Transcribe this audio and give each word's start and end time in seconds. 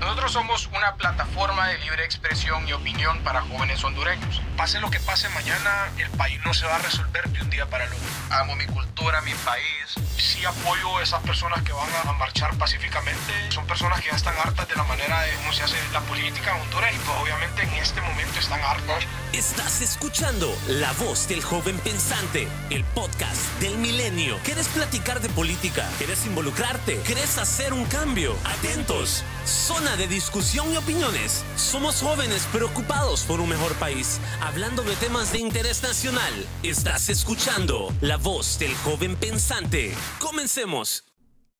Nosotros 0.00 0.32
somos 0.32 0.66
una 0.74 0.94
plataforma 0.94 1.68
de 1.68 1.78
libre 1.78 2.04
expresión 2.06 2.66
y 2.66 2.72
opinión 2.72 3.18
para 3.22 3.42
jóvenes 3.42 3.84
hondureños. 3.84 4.40
Pase 4.56 4.80
lo 4.80 4.90
que 4.90 4.98
pase 4.98 5.28
mañana, 5.28 5.90
el 5.98 6.08
país 6.12 6.40
no 6.42 6.54
se 6.54 6.64
va 6.64 6.76
a 6.76 6.78
resolver 6.78 7.28
de 7.28 7.42
un 7.42 7.50
día 7.50 7.66
para 7.66 7.84
el 7.84 7.92
otro. 7.92 8.08
Amo 8.30 8.56
mi 8.56 8.64
cultura, 8.64 9.20
mi 9.20 9.34
país. 9.34 9.94
Sí 10.16 10.42
apoyo 10.46 10.96
a 10.96 11.02
esas 11.02 11.22
personas 11.22 11.62
que 11.62 11.72
van 11.72 11.88
a 12.06 12.12
marchar 12.14 12.56
pacíficamente. 12.56 13.50
Son 13.50 13.66
personas 13.66 14.00
que 14.00 14.08
ya 14.08 14.16
están 14.16 14.34
hartas 14.38 14.66
de 14.68 14.76
la 14.76 14.84
manera 14.84 15.20
de 15.20 15.34
cómo 15.34 15.52
se 15.52 15.64
hace 15.64 15.76
la 15.92 16.00
política 16.00 16.56
en 16.56 16.62
Honduras 16.62 16.92
y 16.94 16.98
pues 16.98 17.18
obviamente 17.18 17.62
en 17.62 17.72
este 17.74 18.00
momento 18.00 18.40
están 18.40 18.60
hartas. 18.64 19.04
Estás 19.32 19.80
escuchando 19.80 20.52
La 20.66 20.92
Voz 20.94 21.28
del 21.28 21.40
Joven 21.40 21.78
Pensante, 21.78 22.48
el 22.68 22.82
podcast 22.82 23.60
del 23.60 23.78
milenio. 23.78 24.36
¿Quieres 24.42 24.66
platicar 24.66 25.20
de 25.20 25.28
política? 25.28 25.88
¿Quieres 25.98 26.26
involucrarte? 26.26 26.96
¿Quieres 27.06 27.38
hacer 27.38 27.72
un 27.72 27.84
cambio? 27.84 28.34
Atentos. 28.44 29.22
Zona 29.46 29.96
de 29.96 30.08
discusión 30.08 30.72
y 30.72 30.78
opiniones. 30.78 31.44
Somos 31.54 32.02
jóvenes 32.02 32.44
preocupados 32.52 33.22
por 33.22 33.40
un 33.40 33.50
mejor 33.50 33.72
país, 33.74 34.20
hablando 34.40 34.82
de 34.82 34.96
temas 34.96 35.32
de 35.32 35.38
interés 35.38 35.84
nacional. 35.84 36.34
Estás 36.64 37.08
escuchando 37.08 37.94
La 38.00 38.16
Voz 38.16 38.58
del 38.58 38.74
Joven 38.74 39.14
Pensante. 39.14 39.94
Comencemos. 40.18 41.04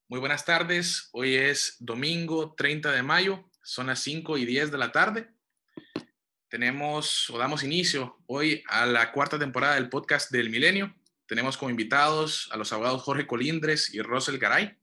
Muy 0.08 0.18
buenas 0.18 0.44
tardes. 0.44 1.08
Hoy 1.12 1.36
es 1.36 1.76
domingo 1.78 2.52
30 2.56 2.90
de 2.90 3.04
mayo. 3.04 3.48
Son 3.62 3.86
las 3.86 4.00
5 4.00 4.38
y 4.38 4.44
10 4.44 4.72
de 4.72 4.78
la 4.78 4.90
tarde 4.90 5.40
tenemos 6.50 7.30
o 7.30 7.38
damos 7.38 7.62
inicio 7.62 8.18
hoy 8.26 8.62
a 8.66 8.84
la 8.84 9.12
cuarta 9.12 9.38
temporada 9.38 9.76
del 9.76 9.88
podcast 9.88 10.32
del 10.32 10.50
Milenio. 10.50 10.92
Tenemos 11.26 11.56
como 11.56 11.70
invitados 11.70 12.48
a 12.50 12.56
los 12.56 12.72
abogados 12.72 13.02
Jorge 13.02 13.26
Colindres 13.26 13.94
y 13.94 14.02
Rosel 14.02 14.38
Garay. 14.38 14.76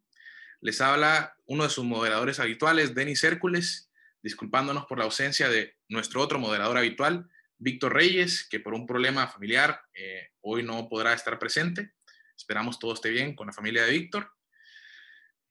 Les 0.61 0.79
habla 0.79 1.35
uno 1.45 1.65
de 1.65 1.69
sus 1.69 1.83
moderadores 1.83 2.39
habituales, 2.39 2.95
Denis 2.95 3.23
Hércules, 3.25 3.91
disculpándonos 4.23 4.85
por 4.85 4.97
la 4.97 5.03
ausencia 5.03 5.49
de 5.49 5.77
nuestro 5.89 6.21
otro 6.21 6.39
moderador 6.39 6.77
habitual, 6.77 7.29
Víctor 7.57 7.93
Reyes, 7.93 8.47
que 8.49 8.61
por 8.61 8.73
un 8.73 8.87
problema 8.87 9.27
familiar 9.27 9.81
eh, 9.93 10.29
hoy 10.39 10.63
no 10.63 10.87
podrá 10.87 11.13
estar 11.13 11.37
presente. 11.37 11.91
Esperamos 12.37 12.79
todo 12.79 12.93
esté 12.93 13.09
bien 13.09 13.35
con 13.35 13.47
la 13.47 13.53
familia 13.53 13.83
de 13.83 13.91
Víctor. 13.91 14.31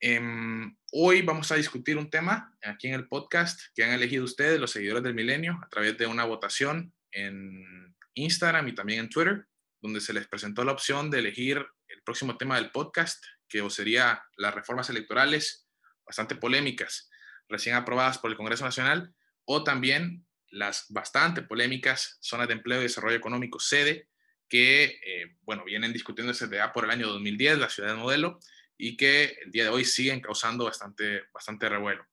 Em, 0.01 0.77
hoy 0.93 1.23
vamos 1.23 1.51
a 1.51 1.57
discutir 1.57 1.97
un 1.97 2.11
tema 2.11 2.55
aquí 2.63 2.89
en 2.89 2.95
el 2.95 3.09
podcast 3.09 3.59
que 3.75 3.83
han 3.83 3.93
elegido 3.93 4.25
ustedes, 4.25 4.61
los 4.61 4.71
seguidores 4.71 5.03
del 5.03 5.15
milenio, 5.15 5.59
a 5.63 5.69
través 5.69 5.97
de 5.97 6.07
una 6.07 6.25
votación 6.25 6.93
en 7.13 7.97
Instagram 8.15 8.69
y 8.69 8.75
también 8.75 9.01
en 9.01 9.09
Twitter, 9.09 9.47
donde 9.81 10.01
se 10.01 10.13
les 10.13 10.27
presentó 10.27 10.65
la 10.65 10.73
opción 10.73 11.11
de 11.11 11.21
elegir 11.21 11.67
el 11.89 12.03
próximo 12.03 12.37
tema 12.37 12.57
del 12.57 12.71
podcast, 12.73 13.25
que 13.49 13.69
sería 13.71 14.23
las 14.37 14.55
reformas 14.55 14.91
electorales 14.91 15.67
bastante 16.05 16.37
polémicas, 16.37 17.09
recién 17.49 17.75
aprobadas 17.75 18.19
por 18.19 18.31
el 18.31 18.37
Congreso 18.37 18.65
Nacional, 18.65 19.15
o 19.47 19.65
también 19.65 20.27
las 20.49 20.87
bastante 20.91 21.43
polémicas 21.43 22.19
zonas 22.21 22.49
de 22.49 22.55
empleo 22.55 22.81
y 22.81 22.85
desarrollo 22.85 23.17
económico 23.17 23.61
sede, 23.61 24.09
que, 24.49 25.01
eh, 25.05 25.37
bueno, 25.43 25.65
vienen 25.65 25.93
discutiéndose 25.93 26.47
desde 26.47 26.69
por 26.73 26.85
el 26.85 26.91
año 26.91 27.09
2010, 27.09 27.59
la 27.59 27.71
ciudad 27.71 27.91
de 27.91 27.97
modelo, 27.97 28.39
y 28.79 28.97
que 28.97 29.37
el 29.45 29.51
día 29.51 29.65
de 29.65 29.71
hoy 29.71 29.85
siguen 29.85 30.21
causando 30.21 30.65
bastante, 30.65 31.23
bastante 31.33 31.69
revuelo. 31.69 32.05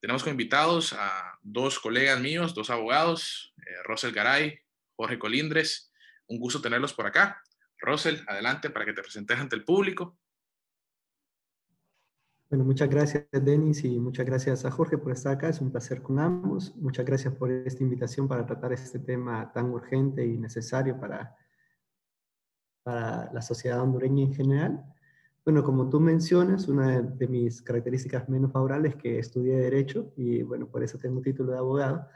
Tenemos 0.00 0.22
como 0.22 0.32
invitados 0.32 0.92
a 0.94 1.38
dos 1.42 1.78
colegas 1.78 2.20
míos, 2.20 2.54
dos 2.54 2.70
abogados, 2.70 3.54
eh, 3.58 3.82
Rosel 3.84 4.12
Garay, 4.12 4.58
Jorge 4.96 5.18
Colindres. 5.18 5.92
Un 6.26 6.38
gusto 6.38 6.60
tenerlos 6.60 6.92
por 6.92 7.06
acá. 7.06 7.40
Rosel, 7.78 8.24
adelante 8.26 8.70
para 8.70 8.84
que 8.84 8.92
te 8.92 9.02
presentes 9.02 9.38
ante 9.38 9.54
el 9.54 9.64
público. 9.64 10.18
Bueno, 12.52 12.64
muchas 12.64 12.90
gracias, 12.90 13.26
Denis, 13.30 13.82
y 13.84 13.98
muchas 13.98 14.26
gracias 14.26 14.64
a 14.64 14.70
Jorge 14.70 14.98
por 14.98 15.12
estar 15.12 15.32
acá. 15.32 15.48
Es 15.48 15.60
un 15.60 15.70
placer 15.70 16.02
con 16.02 16.18
ambos. 16.18 16.76
Muchas 16.76 17.06
gracias 17.06 17.34
por 17.34 17.50
esta 17.50 17.82
invitación 17.82 18.28
para 18.28 18.44
tratar 18.44 18.72
este 18.72 18.98
tema 18.98 19.50
tan 19.52 19.70
urgente 19.70 20.26
y 20.26 20.36
necesario 20.36 21.00
para, 21.00 21.34
para 22.82 23.32
la 23.32 23.40
sociedad 23.40 23.80
hondureña 23.80 24.24
en 24.24 24.34
general. 24.34 24.91
Bueno, 25.44 25.64
como 25.64 25.88
tú 25.88 25.98
mencionas, 25.98 26.68
una 26.68 27.02
de 27.02 27.26
mis 27.26 27.62
características 27.62 28.28
menos 28.28 28.52
favorables 28.52 28.92
es 28.94 29.02
que 29.02 29.18
estudié 29.18 29.56
Derecho 29.56 30.12
y 30.16 30.42
bueno, 30.42 30.68
por 30.68 30.84
eso 30.84 30.98
tengo 30.98 31.20
título 31.20 31.50
de 31.50 31.58
abogado, 31.58 32.06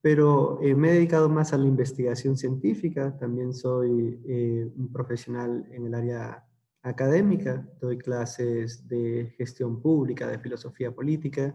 pero 0.00 0.58
eh, 0.60 0.74
me 0.74 0.90
he 0.90 0.94
dedicado 0.94 1.28
más 1.28 1.52
a 1.52 1.58
la 1.58 1.66
investigación 1.66 2.36
científica, 2.36 3.16
también 3.16 3.54
soy 3.54 4.20
eh, 4.26 4.68
un 4.76 4.92
profesional 4.92 5.64
en 5.70 5.86
el 5.86 5.94
área 5.94 6.44
académica, 6.82 7.64
doy 7.80 7.98
clases 7.98 8.88
de 8.88 9.32
gestión 9.38 9.80
pública, 9.80 10.26
de 10.26 10.40
filosofía 10.40 10.90
política, 10.90 11.54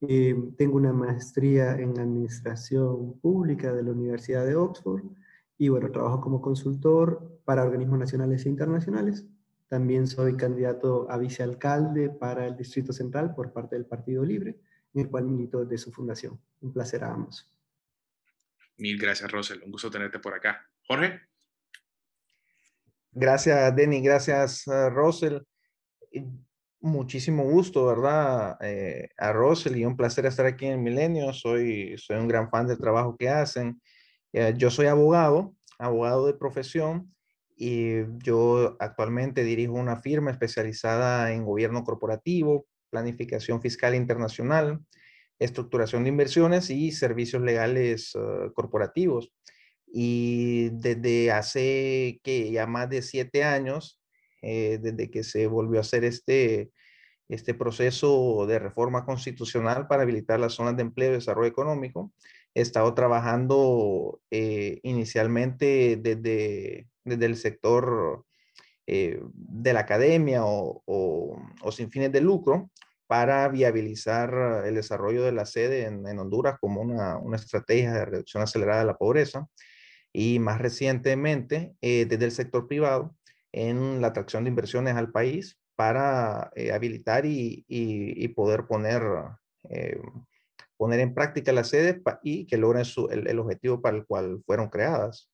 eh, 0.00 0.34
tengo 0.56 0.76
una 0.76 0.94
maestría 0.94 1.78
en 1.78 1.98
administración 1.98 3.20
pública 3.20 3.74
de 3.74 3.82
la 3.82 3.90
Universidad 3.90 4.46
de 4.46 4.56
Oxford 4.56 5.02
y 5.58 5.68
bueno, 5.68 5.90
trabajo 5.90 6.22
como 6.22 6.40
consultor 6.40 7.40
para 7.44 7.62
organismos 7.62 7.98
nacionales 7.98 8.46
e 8.46 8.48
internacionales 8.48 9.26
también 9.68 10.06
soy 10.06 10.36
candidato 10.36 11.10
a 11.10 11.18
vicealcalde 11.18 12.10
para 12.10 12.46
el 12.46 12.56
Distrito 12.56 12.92
Central 12.92 13.34
por 13.34 13.52
parte 13.52 13.76
del 13.76 13.86
Partido 13.86 14.24
Libre, 14.24 14.60
en 14.94 15.02
el 15.02 15.10
cual 15.10 15.24
milito 15.24 15.64
desde 15.64 15.84
su 15.84 15.92
fundación. 15.92 16.40
Un 16.60 16.72
placer 16.72 17.02
a 17.02 17.12
ambos. 17.12 17.52
Mil 18.78 18.98
gracias, 18.98 19.30
Rosel. 19.30 19.62
Un 19.64 19.72
gusto 19.72 19.90
tenerte 19.90 20.18
por 20.18 20.34
acá. 20.34 20.64
Jorge. 20.86 21.20
Gracias, 23.10 23.74
Denny. 23.74 24.02
Gracias, 24.02 24.66
uh, 24.66 24.90
Rosel. 24.90 25.46
Muchísimo 26.80 27.42
gusto, 27.44 27.86
¿verdad? 27.86 28.58
Eh, 28.60 29.08
a 29.16 29.32
Rosel 29.32 29.76
y 29.76 29.84
un 29.84 29.96
placer 29.96 30.26
estar 30.26 30.46
aquí 30.46 30.66
en 30.66 30.82
Milenio. 30.82 31.32
Soy, 31.32 31.96
soy 31.98 32.18
un 32.18 32.28
gran 32.28 32.50
fan 32.50 32.66
del 32.66 32.78
trabajo 32.78 33.16
que 33.16 33.28
hacen. 33.28 33.80
Eh, 34.32 34.54
yo 34.56 34.70
soy 34.70 34.86
abogado, 34.86 35.54
abogado 35.78 36.26
de 36.26 36.34
profesión 36.34 37.15
y 37.56 38.04
yo 38.22 38.76
actualmente 38.78 39.42
dirijo 39.42 39.72
una 39.72 39.96
firma 39.96 40.30
especializada 40.30 41.32
en 41.32 41.44
gobierno 41.44 41.84
corporativo, 41.84 42.66
planificación 42.90 43.62
fiscal 43.62 43.94
internacional, 43.94 44.80
estructuración 45.38 46.04
de 46.04 46.10
inversiones 46.10 46.68
y 46.70 46.92
servicios 46.92 47.42
legales 47.42 48.12
ah, 48.14 48.50
corporativos. 48.54 49.32
Y 49.86 50.68
desde 50.70 51.30
hace 51.32 52.20
que 52.22 52.50
ya 52.50 52.66
más 52.66 52.90
de 52.90 53.00
siete 53.00 53.44
años, 53.44 54.00
eh, 54.42 54.78
desde 54.80 55.10
que 55.10 55.24
se 55.24 55.46
volvió 55.46 55.78
a 55.78 55.80
hacer 55.80 56.04
este, 56.04 56.70
este 57.28 57.54
proceso 57.54 58.44
de 58.46 58.58
reforma 58.58 59.06
constitucional 59.06 59.86
para 59.86 60.02
habilitar 60.02 60.38
las 60.40 60.54
zonas 60.54 60.76
de 60.76 60.82
empleo 60.82 61.10
y 61.10 61.14
desarrollo 61.14 61.48
económico, 61.48 62.12
he 62.56 62.62
estado 62.62 62.94
trabajando 62.94 64.20
eh, 64.30 64.80
inicialmente 64.82 65.98
desde 66.00 66.88
desde 67.06 67.24
el 67.24 67.36
sector 67.36 68.24
eh, 68.86 69.20
de 69.32 69.72
la 69.72 69.80
academia 69.80 70.42
o, 70.44 71.42
sin 71.70 71.90
fines 71.90 72.12
de 72.12 72.20
lucro 72.20 72.70
para 73.06 73.48
viabilizar 73.48 74.64
el 74.66 74.74
desarrollo 74.74 75.22
de 75.22 75.32
la 75.32 75.46
sede 75.46 75.84
en, 75.84 76.18
Honduras 76.18 76.58
como 76.60 76.80
una, 76.82 77.20
estrategia 77.36 77.92
de 77.92 78.04
reducción 78.04 78.42
acelerada 78.42 78.80
de 78.80 78.86
la 78.86 78.98
pobreza. 78.98 79.46
Y 80.12 80.38
más 80.38 80.58
recientemente 80.60 81.74
eh, 81.80 82.06
desde 82.06 82.24
el 82.24 82.32
sector 82.32 82.66
privado 82.66 83.14
en 83.52 84.00
la 84.00 84.08
atracción 84.08 84.44
de 84.44 84.50
inversiones 84.50 84.96
al 84.96 85.12
país 85.12 85.58
para 85.76 86.50
eh, 86.56 86.72
habilitar 86.72 87.24
y, 87.26 88.32
poder 88.34 88.66
poner, 88.66 89.02
poner 90.76 91.00
en 91.00 91.14
práctica 91.14 91.52
las 91.52 91.70
sedes 91.70 92.00
y 92.22 92.46
que 92.46 92.56
logren 92.56 92.84
el 93.10 93.38
objetivo 93.38 93.80
para 93.80 93.96
el 93.96 94.06
cual 94.06 94.42
fueron 94.44 94.68
creadas. 94.68 95.30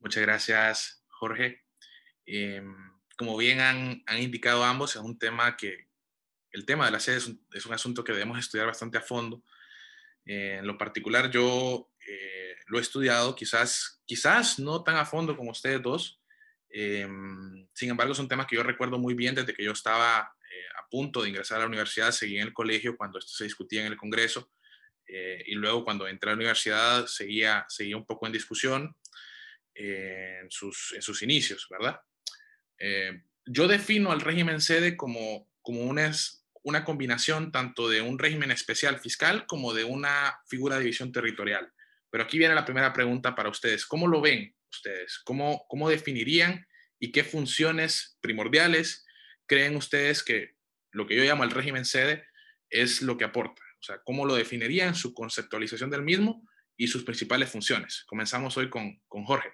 Muchas 0.00 0.22
gracias, 0.22 1.04
Jorge. 1.08 1.62
Em, 2.24 2.74
como 3.18 3.36
bien 3.36 3.60
han, 3.60 4.02
indicado 4.18 4.64
ambos, 4.64 4.96
es 4.96 5.02
un 5.02 5.18
tema 5.18 5.56
que, 5.56 5.88
el 6.52 6.64
tema 6.64 6.86
de 6.86 6.92
la 6.92 7.00
sede 7.00 7.18
es 7.18 7.66
un, 7.66 7.74
asunto 7.74 8.02
que 8.02 8.12
debemos 8.12 8.38
estudiar 8.38 8.66
bastante 8.66 8.98
a 8.98 9.02
fondo. 9.02 9.44
Eh, 10.24 10.56
en 10.58 10.66
lo 10.66 10.78
particular, 10.78 11.30
yo 11.30 11.90
eh, 12.08 12.56
lo 12.66 12.78
he 12.78 12.80
estudiado, 12.80 13.34
quizás, 13.36 14.00
quizás 14.06 14.58
no 14.58 14.82
tan 14.82 14.96
a 14.96 15.04
fondo 15.04 15.36
como 15.36 15.50
ustedes 15.50 15.82
dos. 15.82 16.19
Em, 16.70 17.66
sin 17.74 17.90
embargo, 17.90 18.12
es 18.12 18.18
un 18.18 18.28
tema 18.28 18.46
que 18.46 18.56
yo 18.56 18.62
recuerdo 18.62 18.98
muy 18.98 19.14
bien 19.14 19.34
desde 19.34 19.54
que 19.54 19.64
yo 19.64 19.72
estaba 19.72 20.32
eh, 20.40 20.66
a 20.78 20.88
punto 20.88 21.22
de 21.22 21.28
ingresar 21.28 21.58
a 21.58 21.60
la 21.62 21.66
universidad, 21.66 22.12
seguí 22.12 22.38
en 22.38 22.46
el 22.46 22.52
colegio 22.52 22.96
cuando 22.96 23.18
esto 23.18 23.32
se 23.32 23.44
discutía 23.44 23.80
en 23.80 23.92
el 23.92 23.96
Congreso. 23.96 24.50
y 25.12 25.54
luego 25.54 25.84
cuando 25.84 26.06
entré 26.06 26.30
a 26.30 26.34
la 26.34 26.36
universidadseguía, 26.36 27.66
seguía 27.68 27.96
un 27.96 28.06
poco 28.06 28.26
en 28.26 28.32
discusión 28.32 28.94
en, 29.74 30.50
sus, 30.50 30.92
en 30.94 31.02
sus 31.02 31.22
inicios, 31.22 31.66
¿verdad? 31.70 32.00
Eh, 32.78 33.22
yo 33.46 33.68
defino 33.68 34.12
al 34.12 34.20
régimen 34.20 34.60
sede 34.60 34.96
como, 34.96 35.48
como 35.62 35.82
una, 35.82 36.10
una 36.62 36.84
combinación 36.84 37.52
tanto 37.52 37.88
de 37.88 38.00
un 38.00 38.18
régimen 38.18 38.50
especial 38.50 38.98
fiscal 38.98 39.46
como 39.46 39.74
de 39.74 39.84
una 39.84 40.40
figura 40.46 40.76
de 40.76 40.82
división 40.82 41.12
territorial. 41.12 41.72
Pero 42.10 42.24
aquí 42.24 42.38
viene 42.38 42.54
la 42.54 42.64
primera 42.64 42.92
pregunta 42.92 43.34
para 43.34 43.50
ustedes. 43.50 43.86
¿Cómo 43.86 44.08
lo 44.08 44.20
ven 44.20 44.54
ustedes? 44.70 45.20
¿Cómo, 45.24 45.64
cómo 45.68 45.88
definirían 45.88 46.66
y 46.98 47.12
qué 47.12 47.24
funciones 47.24 48.18
primordiales 48.20 49.04
creen 49.46 49.76
ustedes 49.76 50.22
que 50.22 50.54
lo 50.92 51.06
que 51.06 51.16
yo 51.16 51.24
llamo 51.24 51.44
el 51.44 51.50
régimen 51.50 51.84
sede 51.84 52.24
es 52.68 53.02
lo 53.02 53.16
que 53.16 53.24
aporta? 53.24 53.62
O 53.80 53.82
sea, 53.82 54.00
¿cómo 54.04 54.26
lo 54.26 54.34
definirían, 54.34 54.94
su 54.94 55.14
conceptualización 55.14 55.90
del 55.90 56.02
mismo 56.02 56.46
y 56.76 56.86
sus 56.86 57.04
principales 57.04 57.50
funciones? 57.50 58.04
Comenzamos 58.06 58.56
hoy 58.56 58.68
con, 58.68 59.00
con 59.08 59.24
Jorge. 59.24 59.50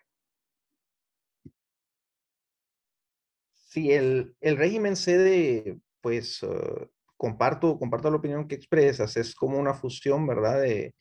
Sí, 3.52 3.92
el, 3.92 4.34
el 4.40 4.56
régimen 4.56 4.96
sede, 4.96 5.78
pues 6.00 6.42
uh, 6.42 6.88
comparto, 7.16 7.78
comparto 7.78 8.10
la 8.10 8.16
opinión 8.16 8.48
que 8.48 8.54
expresas, 8.54 9.16
es 9.16 9.34
como 9.34 9.58
una 9.58 9.74
fusión, 9.74 10.26
¿verdad?, 10.26 10.62
de, 10.62 10.94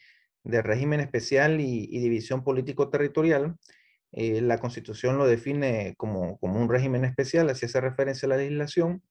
de 0.43 0.61
régimen 0.61 0.99
especial 0.99 1.59
y, 1.59 1.87
división 1.87 2.43
político-territorial. 2.43 3.55
Eh, 4.17 4.39
la 4.39 4.59
constitución 4.59 5.17
lo 5.17 5.27
define 5.27 5.93
como, 5.97 6.37
como 6.39 6.57
un 6.61 6.69
régimen 6.69 7.03
especial, 7.03 7.49
así 7.49 7.65
hace 7.65 7.81
referencia 7.81 8.27
a 8.27 8.29
la 8.29 8.37
legislación. 8.37 9.03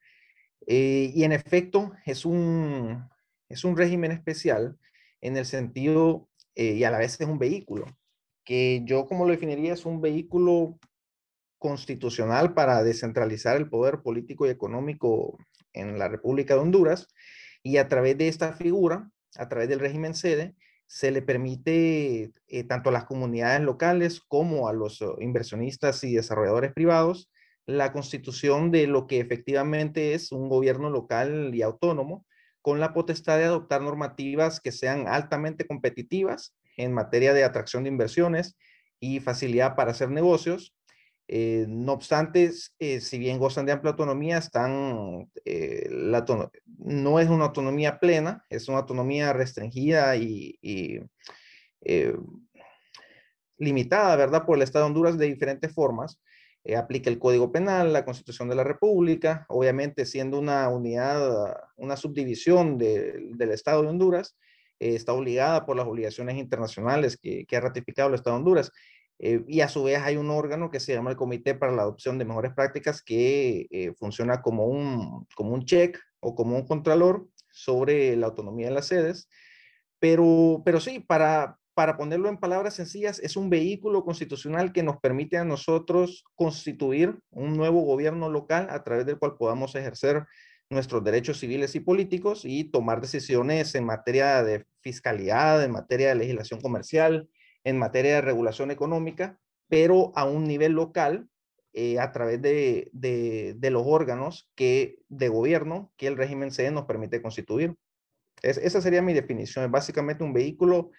Eh, 0.67 1.13
y 1.15 1.25
en 1.25 1.33
efecto, 1.33 1.93
es 2.07 2.25
un, 2.25 3.07
es 3.51 3.65
un 3.65 3.77
régimen 3.77 4.13
especial 4.13 4.79
en 5.21 5.37
el 5.37 5.45
sentido, 5.45 6.31
eh, 6.55 6.73
y 6.73 6.85
a 6.85 6.91
la 6.91 6.99
vez 6.99 7.21
es 7.21 7.29
un 7.29 7.39
vehículo, 7.39 7.85
que 8.45 8.83
yo 8.87 9.05
como 9.07 9.27
lo 9.27 9.33
definiría 9.33 9.75
es 9.75 9.85
un 9.85 10.01
vehículo 10.01 10.79
constitucional 11.59 12.55
para 12.55 12.83
descentralizar 12.83 13.59
el 13.59 13.69
poder 13.69 14.01
político 14.01 14.47
y 14.47 14.51
económico 14.51 15.39
en 15.75 15.99
la 15.99 16.09
República 16.09 16.55
de 16.55 16.61
Honduras. 16.61 17.09
Y 17.63 17.77
a 17.77 17.89
través 17.89 18.17
de 18.17 18.29
esta 18.29 18.55
figura, 18.55 19.11
a 19.37 19.49
través 19.49 19.69
del 19.69 19.81
régimen 19.81 20.15
sede, 20.15 20.55
se 20.95 21.11
le 21.11 21.23
permite 21.23 22.31
eh, 22.47 22.65
tanto 22.69 22.89
a 22.89 22.93
las 22.93 23.05
comunidades 23.05 23.61
locales 23.63 24.21
como 24.29 24.69
a 24.69 24.73
los 24.73 25.03
oh, 25.03 25.17
inversionistas 25.21 26.05
y 26.05 26.15
desarrolladores 26.15 26.73
privados 26.73 27.33
la 27.67 27.93
constitución 27.93 28.71
de 28.71 28.87
lo 28.87 29.09
que 29.09 29.19
efectivamente 29.19 30.15
es 30.15 30.31
un 30.31 30.49
gobierno 30.49 30.91
local 30.91 31.53
y 31.53 31.63
autónomo 31.63 32.25
con 32.63 32.79
la 32.79 32.95
potestad 32.95 33.39
de 33.39 33.45
adoptar 33.47 33.83
normativas 33.83 34.61
que 34.61 34.71
sean 34.71 35.09
altamente 35.09 35.67
competitivas 35.67 36.55
en 36.77 36.93
materia 36.93 37.35
de 37.35 37.43
atracción 37.43 37.83
de 37.83 37.91
inversiones 37.91 38.57
y 39.01 39.19
facilidad 39.19 39.75
para 39.75 39.91
hacer 39.91 40.11
negocios, 40.11 40.77
eh, 41.27 41.65
no 41.69 41.93
obstante, 41.95 42.51
eh, 42.79 43.01
si 43.01 43.19
bien 43.19 43.39
gozan 43.39 43.65
de 43.65 43.73
amplia 43.73 43.93
autonomía, 43.93 44.39
están, 44.39 45.31
eh, 45.45 45.89
la 45.91 46.25
no 46.79 47.19
es 47.19 47.29
una 47.31 47.47
autonomía 47.47 47.99
plena, 47.99 48.45
es 48.51 48.69
una 48.69 48.79
autonomía 48.79 49.33
restringida 49.33 50.17
y, 50.17 50.59
limitada, 53.59 54.17
¿verdad? 54.17 54.45
Por 54.45 54.57
el 54.57 54.63
Estado 54.63 54.85
de 54.85 54.89
Honduras 54.89 55.19
de 55.19 55.27
diferentes 55.27 55.73
formas. 55.73 56.21
aplica 56.77 57.11
el 57.11 57.19
Código 57.19 57.53
Penal, 57.53 57.93
la 57.93 58.05
Constitución 58.05 58.49
de 58.49 58.55
la 58.55 58.65
República, 58.65 59.45
obviamente 59.49 60.07
siendo 60.07 60.39
una 60.39 60.69
unidad, 60.69 61.55
una 61.77 61.97
subdivisión 61.97 62.79
del 62.79 63.51
Estado 63.51 63.83
de 63.83 63.89
Honduras, 63.89 64.37
está 64.79 65.13
obligada 65.13 65.67
por 65.67 65.77
las 65.77 65.87
obligaciones 65.87 66.37
internacionales 66.37 67.19
que 67.21 67.57
ha 67.57 67.61
ratificado 67.61 68.09
el 68.09 68.15
Estado 68.15 68.37
de 68.37 68.41
Honduras. 68.41 68.73
Eh, 69.19 69.45
y 69.47 69.61
a 69.61 69.69
su 69.69 69.85
vez 69.85 70.01
hay 70.01 70.17
un 70.17 70.31
órgano 70.31 70.71
que 70.71 70.81
se 70.81 70.93
llama 70.93 71.11
el 71.11 71.17
Comité 71.17 71.55
para 71.55 71.73
la 71.73 71.83
Adopción 71.83 72.19
de 72.19 72.25
Mejores 72.25 72.53
Prácticas 72.53 73.03
que 73.03 73.67
eh, 73.71 73.93
funciona 73.97 74.43
como 74.43 74.67
un, 74.67 75.27
como 75.37 75.55
un 75.55 75.65
check 75.65 75.99
o 76.21 76.35
como 76.35 76.57
un 76.57 76.67
contralor 76.67 77.29
sobre 77.51 78.17
la 78.17 78.27
autonomía 78.27 78.69
de 78.69 78.75
las 78.75 78.87
sedes. 78.87 79.29
Pero, 80.01 80.63
pero 80.65 80.81
sí, 80.81 80.99
para, 81.01 81.59
para 81.75 81.97
ponerlo 81.97 82.29
en 82.29 82.39
palabras 82.39 82.75
sencillas, 82.75 83.21
es 83.21 83.37
un 83.37 83.51
vehículo 83.51 84.05
constitucional 84.05 84.73
que 84.73 84.83
nos 84.83 84.99
permite 84.99 85.39
a 85.39 85.45
nosotros 85.45 86.25
constituir 86.35 87.19
un 87.31 87.57
nuevo 87.57 87.83
gobierno 87.83 88.29
local 88.29 88.67
a 88.71 88.83
través 88.83 89.07
del 89.07 89.19
cual 89.19 89.37
podamos 89.39 89.75
ejercer 89.77 90.27
nuestros 90.71 91.05
derechos 91.05 91.39
civiles 91.39 91.75
y 91.75 91.81
políticos 91.81 92.43
y 92.45 92.65
tomar 92.65 93.01
decisiones 93.01 93.75
en 93.75 93.85
materia 93.85 94.43
de 94.43 94.67
fiscalidad, 94.81 95.63
en 95.63 95.73
materia 95.73 96.09
de 96.09 96.17
legislación 96.17 96.61
comercial, 96.61 97.29
en 97.65 97.79
materia 97.79 98.17
de 98.17 98.21
regulación 98.21 98.71
económica, 98.71 99.41
pero 99.69 100.13
a 100.15 100.25
un 100.25 100.45
nivel 100.45 100.73
local 100.73 101.29
eh, 101.73 101.99
a 101.99 102.13
través 102.13 102.41
de, 102.41 102.89
de, 102.93 103.71
los 103.71 103.83
órganos 103.85 104.49
que, 104.55 105.03
de 105.09 105.29
gobierno 105.29 105.93
que 105.97 106.07
el 106.07 106.17
régimen 106.17 106.53
C 106.53 106.71
nos 106.71 106.85
permite 106.85 107.21
constituir. 107.21 107.75
esa 108.43 108.81
sería 108.81 109.03
mi 109.03 109.13
definición. 109.13 109.65
Es 109.65 109.71
básicamente 109.73 110.23
un 110.23 110.33
vehículo 110.33 110.93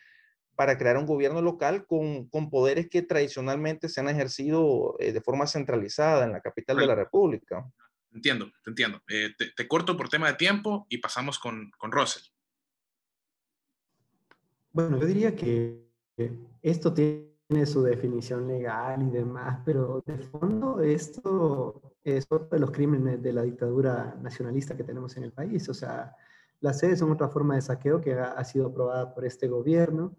para 0.56 0.78
crear 0.78 0.98
un 0.98 1.06
gobierno 1.06 1.42
local 1.42 1.86
con, 1.86 2.28
con 2.28 2.50
poderes 2.50 2.90
que 2.90 3.02
tradicionalmente 3.02 3.88
se 3.88 4.02
han 4.02 4.10
ejercido 4.10 4.98
eh, 5.00 5.14
de 5.14 5.22
forma 5.22 5.48
centralizada 5.48 6.26
en 6.26 6.34
la 6.34 6.42
capital 6.42 6.78
de 6.78 6.88
la 6.88 6.96
República. 6.96 7.66
Entiendo, 8.12 8.52
te 8.64 8.70
entiendo. 8.70 9.02
Eh, 9.08 9.30
te, 9.38 9.52
te, 9.52 9.68
corto 9.68 9.96
por 9.96 10.10
tema 10.10 10.28
de 10.28 10.36
tiempo 10.36 10.88
y 10.90 10.98
pasamos 10.98 11.40
con, 11.40 11.72
con 11.78 11.92
Russell. 11.92 12.24
Bueno, 14.72 15.00
yo 15.00 15.06
diría 15.06 15.36
que 15.36 15.85
esto 16.62 16.94
tiene 16.94 17.66
su 17.66 17.84
definición 17.84 18.48
legal 18.48 19.04
y 19.04 19.10
demás, 19.10 19.60
pero 19.66 20.04
de 20.06 20.18
fondo 20.18 20.82
esto 20.82 21.82
es 22.04 22.26
otro 22.30 22.48
de 22.50 22.60
los 22.60 22.72
crímenes 22.72 23.22
de 23.22 23.34
la 23.34 23.44
dictadura 23.44 24.18
nacionalista 24.22 24.76
que 24.76 24.84
tenemos 24.84 25.16
en 25.18 25.24
el 25.24 25.32
país. 25.32 25.68
O 25.70 25.74
sea, 25.74 26.16
las 26.62 26.80
sedes 26.80 27.00
son 27.00 27.12
otra 27.12 27.30
forma 27.30 27.56
de 27.56 27.62
saqueo 27.62 28.02
que 28.02 28.14
ha, 28.14 28.44
sido 28.44 28.68
aprobada 28.68 29.14
por 29.14 29.26
este 29.26 29.48
gobierno 29.48 30.16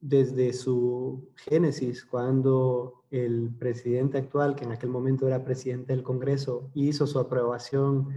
desde 0.00 0.52
su 0.52 1.30
génesis, 1.36 2.04
cuando 2.04 3.04
el 3.10 3.50
presidente 3.58 4.18
actual, 4.18 4.54
que 4.54 4.64
en 4.64 4.72
aquel 4.72 4.90
momento 4.90 5.26
era 5.26 5.44
presidente 5.44 5.94
del 5.94 6.02
Congreso, 6.02 6.70
hizo 6.74 7.06
su 7.06 7.18
aprobación 7.18 8.08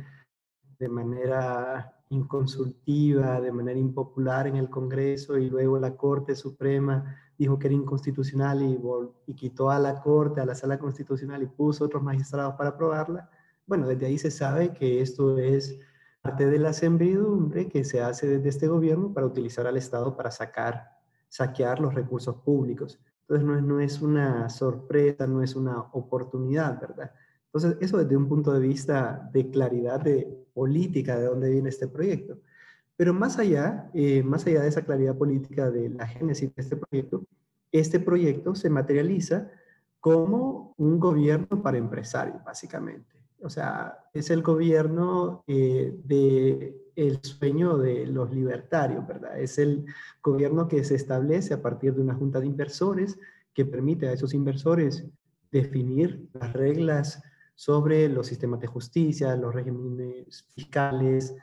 de 0.77 0.89
manera 0.89 1.98
inconsultiva, 2.09 3.39
de 3.39 3.51
manera 3.51 3.79
impopular 3.79 4.47
en 4.47 4.55
el 4.55 4.69
Congreso 4.69 5.37
y 5.37 5.49
luego 5.49 5.79
la 5.79 5.95
Corte 5.95 6.35
Suprema 6.35 7.15
dijo 7.37 7.57
que 7.57 7.67
era 7.67 7.75
inconstitucional 7.75 8.63
y, 8.63 8.79
y 9.27 9.35
quitó 9.35 9.69
a 9.69 9.79
la 9.79 10.01
Corte, 10.01 10.41
a 10.41 10.45
la 10.45 10.55
Sala 10.55 10.79
Constitucional 10.79 11.43
y 11.43 11.47
puso 11.47 11.85
otros 11.85 12.03
magistrados 12.03 12.55
para 12.55 12.71
aprobarla. 12.71 13.29
Bueno, 13.65 13.87
desde 13.87 14.07
ahí 14.07 14.17
se 14.17 14.31
sabe 14.31 14.73
que 14.73 15.01
esto 15.01 15.37
es 15.37 15.79
parte 16.21 16.47
de 16.47 16.59
la 16.59 16.73
sembridumbre 16.73 17.69
que 17.69 17.83
se 17.83 18.01
hace 18.01 18.27
desde 18.27 18.49
este 18.49 18.67
gobierno 18.67 19.13
para 19.13 19.27
utilizar 19.27 19.67
al 19.67 19.77
Estado 19.77 20.15
para 20.17 20.31
sacar, 20.31 20.97
saquear 21.29 21.79
los 21.79 21.93
recursos 21.93 22.35
públicos. 22.37 22.99
Entonces 23.21 23.45
no 23.45 23.55
es, 23.55 23.63
no 23.63 23.79
es 23.79 24.01
una 24.01 24.49
sorpresa, 24.49 25.27
no 25.27 25.43
es 25.43 25.55
una 25.55 25.79
oportunidad, 25.91 26.81
¿verdad? 26.81 27.11
Entonces, 27.53 27.77
eso 27.81 27.97
desde 27.97 28.15
un 28.15 28.27
punto 28.27 28.53
de 28.53 28.59
vista 28.59 29.29
de 29.33 29.49
claridad 29.49 30.01
de 30.01 30.27
política 30.53 31.17
de 31.17 31.25
dónde 31.25 31.49
viene 31.49 31.69
este 31.69 31.87
proyecto. 31.87 32.37
Pero 32.95 33.13
más 33.13 33.39
allá, 33.39 33.89
eh, 33.93 34.21
más 34.23 34.45
allá 34.45 34.61
de 34.61 34.67
esa 34.67 34.83
claridad 34.83 35.17
política 35.17 35.71
de 35.71 35.89
la 35.89 36.05
génesis 36.05 36.53
de 36.53 36.61
este 36.61 36.75
proyecto, 36.75 37.25
este 37.71 37.99
proyecto 37.99 38.55
se 38.55 38.69
materializa 38.69 39.49
como 39.99 40.73
un 40.77 40.99
gobierno 40.99 41.61
para 41.61 41.77
empresarios, 41.77 42.43
básicamente. 42.43 43.15
O 43.41 43.49
sea, 43.49 43.97
es 44.13 44.29
el 44.29 44.41
gobierno 44.41 45.43
eh, 45.47 45.97
de 46.03 46.75
sueño 47.21 47.77
de 47.77 48.05
los 48.05 48.31
libertarios, 48.31 49.07
¿verdad? 49.07 49.39
Es 49.39 49.57
el 49.57 49.85
gobierno 50.21 50.67
que 50.67 50.83
se 50.83 50.95
establece 50.95 51.53
a 51.53 51.61
partir 51.61 51.93
de 51.95 52.01
una 52.01 52.15
junta 52.15 52.39
de 52.39 52.47
inversores 52.47 53.17
que 53.53 53.65
permite 53.65 54.07
a 54.07 54.13
esos 54.13 54.33
inversores 54.33 55.05
definir 55.51 56.27
las 56.33 56.53
reglas 56.53 57.23
sobre 57.59 58.07
los 58.07 58.27
sistemas 58.27 58.61
de 58.61 58.67
justicia, 58.67 59.35
los 59.35 59.53
regímenes 59.53 60.47
fiscales, 60.55 61.35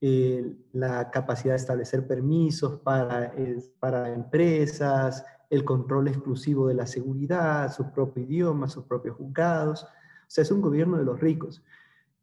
eh, 0.00 0.56
la 0.72 1.12
capacidad 1.12 1.52
de 1.52 1.58
establecer 1.58 2.08
permisos 2.08 2.80
para, 2.80 3.32
para 3.78 4.12
empresas, 4.12 5.24
el 5.48 5.64
control 5.64 6.08
exclusivo 6.08 6.66
de 6.66 6.74
la 6.74 6.88
seguridad, 6.88 7.72
su 7.72 7.92
propio 7.92 8.24
idioma, 8.24 8.68
sus 8.68 8.82
propios 8.82 9.14
juzgados. 9.14 9.84
O 9.84 9.88
sea, 10.26 10.42
es 10.42 10.50
un 10.50 10.60
gobierno 10.60 10.98
de 10.98 11.04
los 11.04 11.20
ricos. 11.20 11.62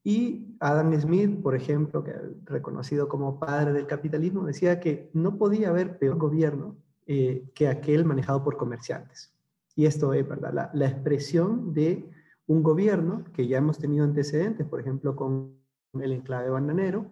Y 0.04 0.58
Adam 0.60 0.94
Smith, 1.00 1.42
por 1.42 1.56
ejemplo, 1.56 2.04
que 2.04 2.16
reconocido 2.44 3.08
como 3.08 3.40
padre 3.40 3.72
del 3.72 3.88
capitalismo, 3.88 4.46
decía 4.46 4.82
que 4.82 5.10
no 5.14 5.38
podía 5.38 5.70
haber 5.70 5.98
peor 6.00 6.18
gobierno 6.18 6.76
eh, 7.06 7.50
que 7.56 7.70
aquel 7.70 8.04
manejado 8.04 8.44
por 8.44 8.58
comerciantes. 8.58 9.34
Y 9.74 9.86
esto 9.86 10.14
es, 10.14 10.28
¿verdad? 10.28 10.70
La 10.74 10.86
expresión 10.90 11.74
de 11.74 12.17
un 12.48 12.64
gobierno 12.64 13.26
que 13.34 13.48
ya 13.48 13.58
hemos 13.58 13.78
tenido 13.78 14.06
antecedentes, 14.06 14.66
por 14.66 14.80
ejemplo, 14.80 15.16
con 15.16 15.58
el 15.94 16.12
enclave 16.12 16.50
bananero, 16.50 17.12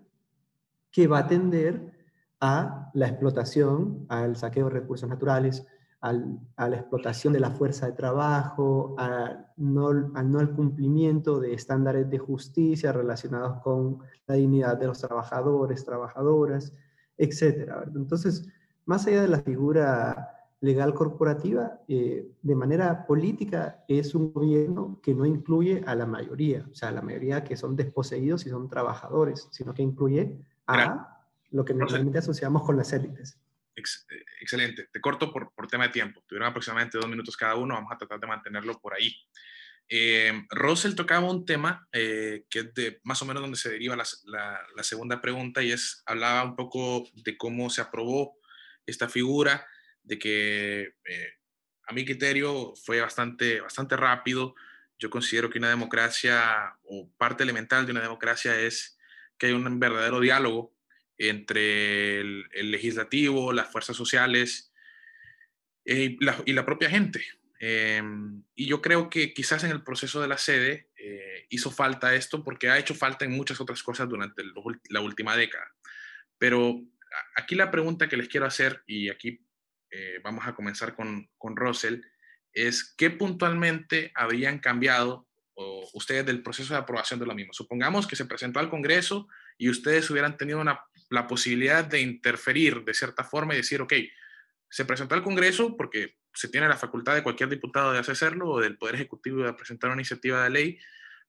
que 0.91 1.07
va 1.07 1.19
a 1.19 1.27
tender 1.27 1.93
a 2.39 2.89
la 2.93 3.07
explotación, 3.07 4.05
al 4.09 4.35
saqueo 4.35 4.65
de 4.65 4.71
recursos 4.71 5.09
naturales, 5.09 5.65
a 6.01 6.69
la 6.69 6.75
explotación 6.75 7.33
de 7.33 7.39
la 7.39 7.49
fuerza 7.49 7.87
de 7.87 7.93
trabajo, 7.93 8.95
al 8.97 9.47
no 9.57 9.89
al 9.89 10.55
cumplimiento 10.55 11.39
de 11.39 11.53
estándares 11.53 12.09
de 12.09 12.19
justicia 12.19 12.91
relacionados 12.91 13.59
con 13.61 13.99
la 14.27 14.35
dignidad 14.35 14.77
de 14.77 14.87
los 14.87 14.99
trabajadores, 14.99 15.83
trabajadoras, 15.83 16.73
etc. 17.17 17.71
Entonces, 17.95 18.47
más 18.85 19.07
allá 19.07 19.23
de 19.23 19.29
la 19.29 19.39
figura 19.39 20.44
legal 20.65 20.95
corporativa, 20.95 21.79
eh, 21.87 22.27
de 22.41 22.55
manera 22.55 23.05
política, 23.05 23.83
es 23.87 24.15
un 24.15 24.33
gobierno 24.33 24.99
que 25.01 25.13
no 25.13 25.25
incluye 25.25 25.83
a 25.85 25.93
la 25.93 26.07
mayoría, 26.07 26.65
o 26.71 26.73
sea, 26.73 26.91
la 26.91 27.03
mayoría 27.03 27.43
que 27.43 27.55
son 27.55 27.75
desposeídos 27.75 28.45
y 28.45 28.49
son 28.49 28.67
trabajadores, 28.67 29.47
sino 29.51 29.73
que 29.73 29.83
incluye 29.83 30.39
a 30.65 31.21
lo 31.51 31.63
que 31.63 31.75
normalmente 31.75 32.17
asociamos 32.17 32.63
con 32.63 32.77
las 32.77 32.91
élites. 32.93 33.39
excelente. 34.41 34.89
Te 34.91 34.99
corto 34.99 35.31
por, 35.31 35.53
por 35.53 35.67
tema 35.67 35.85
de 35.85 35.93
tiempo. 35.93 36.23
Tuvieron 36.25 36.49
aproximadamente 36.49 36.97
dos 36.97 37.07
minutos 37.07 37.37
cada 37.37 37.55
uno. 37.55 37.75
Vamos 37.75 37.91
a 37.93 37.97
tratar 37.97 38.19
de 38.19 38.27
mantenerlo 38.27 38.79
por 38.79 38.95
ahí. 38.95 39.13
Eh, 39.87 40.33
Russell 40.49 40.95
tocaba 40.95 41.29
un 41.29 41.45
tema 41.45 41.87
eh, 41.91 42.45
que 42.49 42.59
es 42.59 42.73
de 42.73 42.99
más 43.03 43.21
o 43.21 43.25
menos 43.25 43.43
donde 43.43 43.57
se 43.57 43.69
deriva 43.69 43.95
la, 43.95 44.03
la, 44.75 44.83
segunda 44.83 45.21
pregunta 45.21 45.61
y 45.61 45.71
es, 45.71 46.01
hablaba 46.07 46.43
un 46.43 46.55
poco 46.55 47.03
de 47.13 47.37
cómo 47.37 47.69
se 47.69 47.81
aprobó 47.81 48.39
esta 48.87 49.07
figura, 49.07 49.63
de 50.05 50.19
que 50.19 50.93
eh, 51.05 51.33
a 51.87 51.93
mi 51.93 52.05
criterio 52.05 52.73
fue 52.75 53.01
bastante, 53.01 53.61
bastante 53.61 53.97
rápido. 53.97 54.55
Yo 54.97 55.09
considero 55.09 55.49
que 55.49 55.59
una 55.59 55.69
democracia 55.69 56.77
o 56.83 57.09
parte 57.17 57.43
elemental 57.43 57.85
de 57.85 57.91
una 57.91 58.01
democracia 58.01 58.59
es 58.59 58.97
que 59.37 59.47
hay 59.47 59.53
un 59.53 59.79
verdadero 59.79 60.19
diálogo 60.19 60.73
entre 61.17 62.19
el, 62.19 62.71
legislativo, 62.71 63.53
las 63.53 63.71
fuerzas 63.71 63.95
sociales 63.95 64.71
y 65.83 66.23
la, 66.23 66.41
y 66.45 66.53
la 66.53 66.65
propia 66.65 66.89
gente. 66.89 67.25
Em, 67.59 68.43
y 68.53 68.67
yo 68.67 68.81
creo 68.81 69.09
que 69.09 69.33
quizás 69.33 69.63
en 69.63 69.71
el 69.71 69.83
proceso 69.83 70.21
de 70.21 70.27
la 70.27 70.37
sede 70.37 70.89
eh, 70.97 71.45
hizo 71.49 71.71
falta 71.71 72.13
esto 72.13 72.43
porque 72.43 72.69
ha 72.69 72.77
hecho 72.77 72.93
falta 72.93 73.25
en 73.25 73.31
muchas 73.31 73.61
otras 73.61 73.81
cosas 73.81 74.09
durante 74.09 74.43
la 74.89 75.01
última 75.01 75.35
década. 75.37 75.73
Pero 76.37 76.81
aquí 77.35 77.55
la 77.55 77.71
pregunta 77.71 78.09
que 78.09 78.17
les 78.17 78.27
quiero 78.27 78.45
hacer, 78.45 78.83
y 78.87 79.09
aquí 79.09 79.44
eh, 79.95 80.19
vamos 80.23 80.45
a 80.45 80.53
comenzar 80.53 80.95
con, 80.95 81.29
con 81.37 81.55
Russell, 81.55 82.01
es 82.51 82.93
qué 82.97 83.09
puntualmente 83.09 84.11
habrían 84.15 84.59
cambiado 84.59 85.27
ustedes 85.93 86.25
del 86.25 86.43
proceso 86.43 86.73
de 86.73 86.79
aprobación 86.79 87.19
de 87.19 87.25
lo 87.25 87.33
mismo. 87.33 87.53
Supongamos 87.53 88.07
que 88.07 88.17
se 88.17 88.25
presentó 88.25 88.59
al 88.59 88.69
Congreso 88.69 89.27
y 89.57 89.69
ustedes 89.69 90.09
hubieran 90.09 90.35
tenido 90.35 90.61
la 90.63 91.27
posibilidad 91.27 91.85
de 91.85 92.01
interferir 92.01 92.83
de 92.83 92.93
cierta 92.93 93.23
forma 93.23 93.53
y 93.53 93.57
decir, 93.57 93.81
ok, 93.81 93.93
se 94.69 94.85
presentó 94.85 95.15
al 95.15 95.23
Congreso 95.23 95.77
porque 95.77 96.17
se 96.33 96.49
tiene 96.49 96.67
la 96.67 96.75
facultad 96.75 97.15
de 97.15 97.23
cualquier 97.23 97.47
diputado 97.47 97.93
de 97.93 97.99
hacerlo 97.99 98.49
o 98.49 98.59
del 98.59 98.77
Poder 98.77 98.95
Ejecutivo 98.95 99.43
de 99.43 99.53
presentar 99.53 99.89
una 99.89 100.01
iniciativa 100.01 100.43
de 100.43 100.49
ley, 100.49 100.79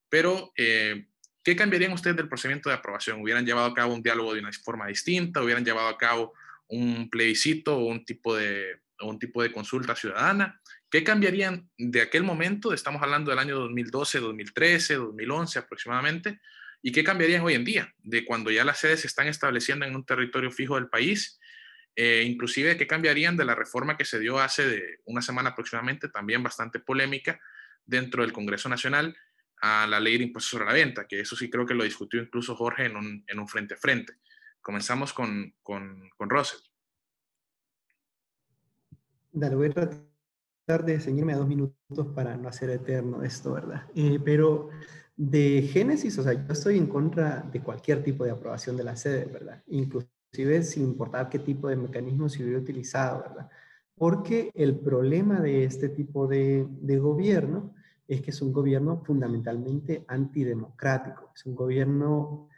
pero 0.09 0.53
eh, 0.57 1.07
¿qué 1.45 1.55
cambiarían 1.55 1.93
ustedes 1.93 2.17
del 2.17 2.29
procedimiento 2.29 2.69
de 2.69 2.75
aprobación? 2.75 3.23
¿Hubieran 3.23 3.47
llevado 3.47 3.69
a 3.69 3.75
cabo 3.75 3.95
un 3.95 4.03
diálogo 4.03 4.35
de 4.35 4.41
una 4.41 4.51
forma 4.53 4.89
distinta? 4.89 5.43
¿Hubieran 5.43 5.65
llevado 5.65 5.89
a 5.89 5.97
cabo 5.97 6.35
un 6.69 7.09
plebiscito 7.11 7.77
o 7.77 7.87
un 7.87 8.05
tipo 8.05 8.37
de, 8.37 8.81
un 9.01 9.19
tipo 9.19 9.43
de 9.43 9.53
consulta 9.53 9.95
ciudadana? 9.95 10.61
¿Qué 10.91 11.05
cambiarían 11.05 11.69
de 11.79 12.03
aquel 12.03 12.23
momento? 12.23 12.73
Estamos 12.73 13.03
hablando 13.03 13.31
del 13.31 13.39
año 13.39 13.57
2012, 13.57 14.21
2013, 14.21 14.95
2011 14.95 15.59
aproximadamente. 15.59 16.41
¿Y 16.83 16.93
qué 16.93 17.03
cambiarían 17.03 17.43
hoy 17.43 17.55
en 17.55 17.65
día? 17.65 17.95
De 17.99 18.25
cuando 18.25 18.51
ya 18.51 18.65
las 18.65 18.79
sedes 18.79 19.01
se 19.01 19.07
están 19.07 19.27
estableciendo 19.27 19.85
en 19.85 19.97
un 19.97 20.05
territorio 20.05 20.51
fijo 20.53 20.77
del 20.77 20.89
país 20.89 21.39
eh, 21.99 22.25
inclusive 22.27 22.77
qué 22.77 22.87
cambiarían 22.87 23.39
de 23.39 23.47
la 23.47 23.55
reforma 23.55 23.97
que 23.97 24.05
se 24.05 24.21
dio 24.21 24.39
hace 24.39 24.69
de 24.69 25.01
una 25.07 25.23
semana 25.23 25.51
aproximadamente, 25.51 26.11
también 26.11 26.43
bastante 26.43 26.79
polémica, 26.79 27.41
dentro 27.87 28.23
del 28.23 28.35
Congreso 28.35 28.69
Nacional 28.69 29.17
a 29.63 29.87
la 29.87 29.99
ley 29.99 30.19
de 30.19 30.25
impuestos 30.25 30.51
sobre 30.51 30.67
la 30.67 30.75
venta, 30.75 31.07
que 31.07 31.21
eso 31.21 31.35
sí 31.35 31.49
creo 31.49 31.65
que 31.65 31.73
lo 31.73 31.85
discutió 31.85 32.21
incluso 32.21 32.55
Jorge 32.55 32.85
en 32.85 32.97
un, 32.97 33.25
en 33.27 33.39
un 33.39 33.49
frente 33.49 33.75
a 33.75 33.77
frente. 33.79 34.13
Comenzamos 34.67 35.13
con, 35.13 35.55
con, 35.63 36.11
con 36.17 36.29
Russell. 36.29 36.59
Dale, 39.31 39.55
voy 39.55 39.69
a 39.69 39.71
tratar 39.71 40.85
de 40.85 40.99
seguirme 40.99 41.35
a 41.35 41.37
dos 41.37 41.47
minutos 41.47 42.09
para 42.17 42.37
no 42.37 42.49
hacer 42.49 42.71
eterno 42.71 43.23
esto, 43.23 43.53
¿verdad? 43.53 43.85
Eh, 43.95 44.19
pero 44.25 44.71
de 45.17 45.63
Génesis, 45.73 46.19
o 46.19 46.25
sea, 46.25 46.33
yo 46.33 46.53
estoy 46.53 46.79
en 46.79 46.89
contra 46.89 47.43
de 47.43 47.63
cualquier 47.63 48.03
tipo 48.03 48.25
de 48.25 48.33
aprobación 48.33 48.77
de 48.77 48.83
la 48.83 48.97
sede, 48.97 49.27
¿verdad? 49.27 49.63
Incluso 49.69 50.09
sin 50.33 50.83
importar 50.83 51.29
qué 51.29 51.39
tipo 51.39 51.69
de 51.69 51.77
mecanismo 51.77 52.29
se 52.29 52.43
hubiera 52.43 52.59
utilizado, 52.59 53.23
¿verdad? 53.23 53.49
Porque 53.95 54.51
el 54.53 54.81
problema 54.81 55.41
de 55.41 55.63
este 55.63 55.91
tipo 55.91 56.27
de, 56.27 56.67
de 56.69 56.99
gobierno 56.99 57.73
es 58.09 58.21
que 58.21 58.33
es 58.33 58.43
un 58.43 58.53
gobierno 58.53 59.01
fundamentalmente 59.05 60.05
antidemocrático, 60.09 61.31
es 61.37 61.47
un 61.47 61.55
gobierno 61.55 62.49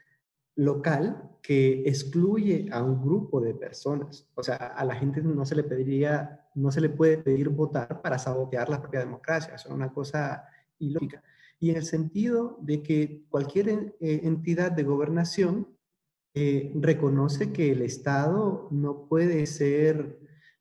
local 0.59 1.31
que 1.41 1.83
excluye 1.87 2.69
a 2.73 2.83
un 2.83 3.01
grupo 3.01 3.41
de 3.41 3.55
personas. 3.55 4.29
O 4.35 4.43
sea, 4.43 4.57
a 4.57 4.85
la 4.85 4.97
gente 4.97 5.23
no 5.23 5.47
se 5.47 5.55
le 5.55 5.63
pediría, 5.63 6.45
no 6.57 6.73
se 6.73 6.81
le 6.81 6.89
puede 6.91 7.19
pedir 7.19 7.49
votar 7.49 8.03
para 8.03 8.19
sabotear 8.19 8.69
la 8.69 8.81
propia 8.81 9.01
democracia. 9.01 9.55
Eso 9.55 9.69
es 9.69 9.75
una 9.75 9.93
cosa 9.93 10.45
ilógica. 10.81 11.23
Y 11.61 11.71
en 11.71 11.77
el 11.77 11.85
sentido 11.85 12.59
de 12.61 12.83
que 12.83 13.23
cualquier 13.29 13.69
eh, 13.69 13.95
entidad 14.25 14.73
de 14.73 14.83
gobernación 14.83 15.69
eh, 16.35 16.73
reconoce 16.75 17.53
que 17.53 17.71
el 17.71 17.83
Estado 17.83 18.67
no 18.73 19.07
puede 19.09 19.47
ser 19.47 20.19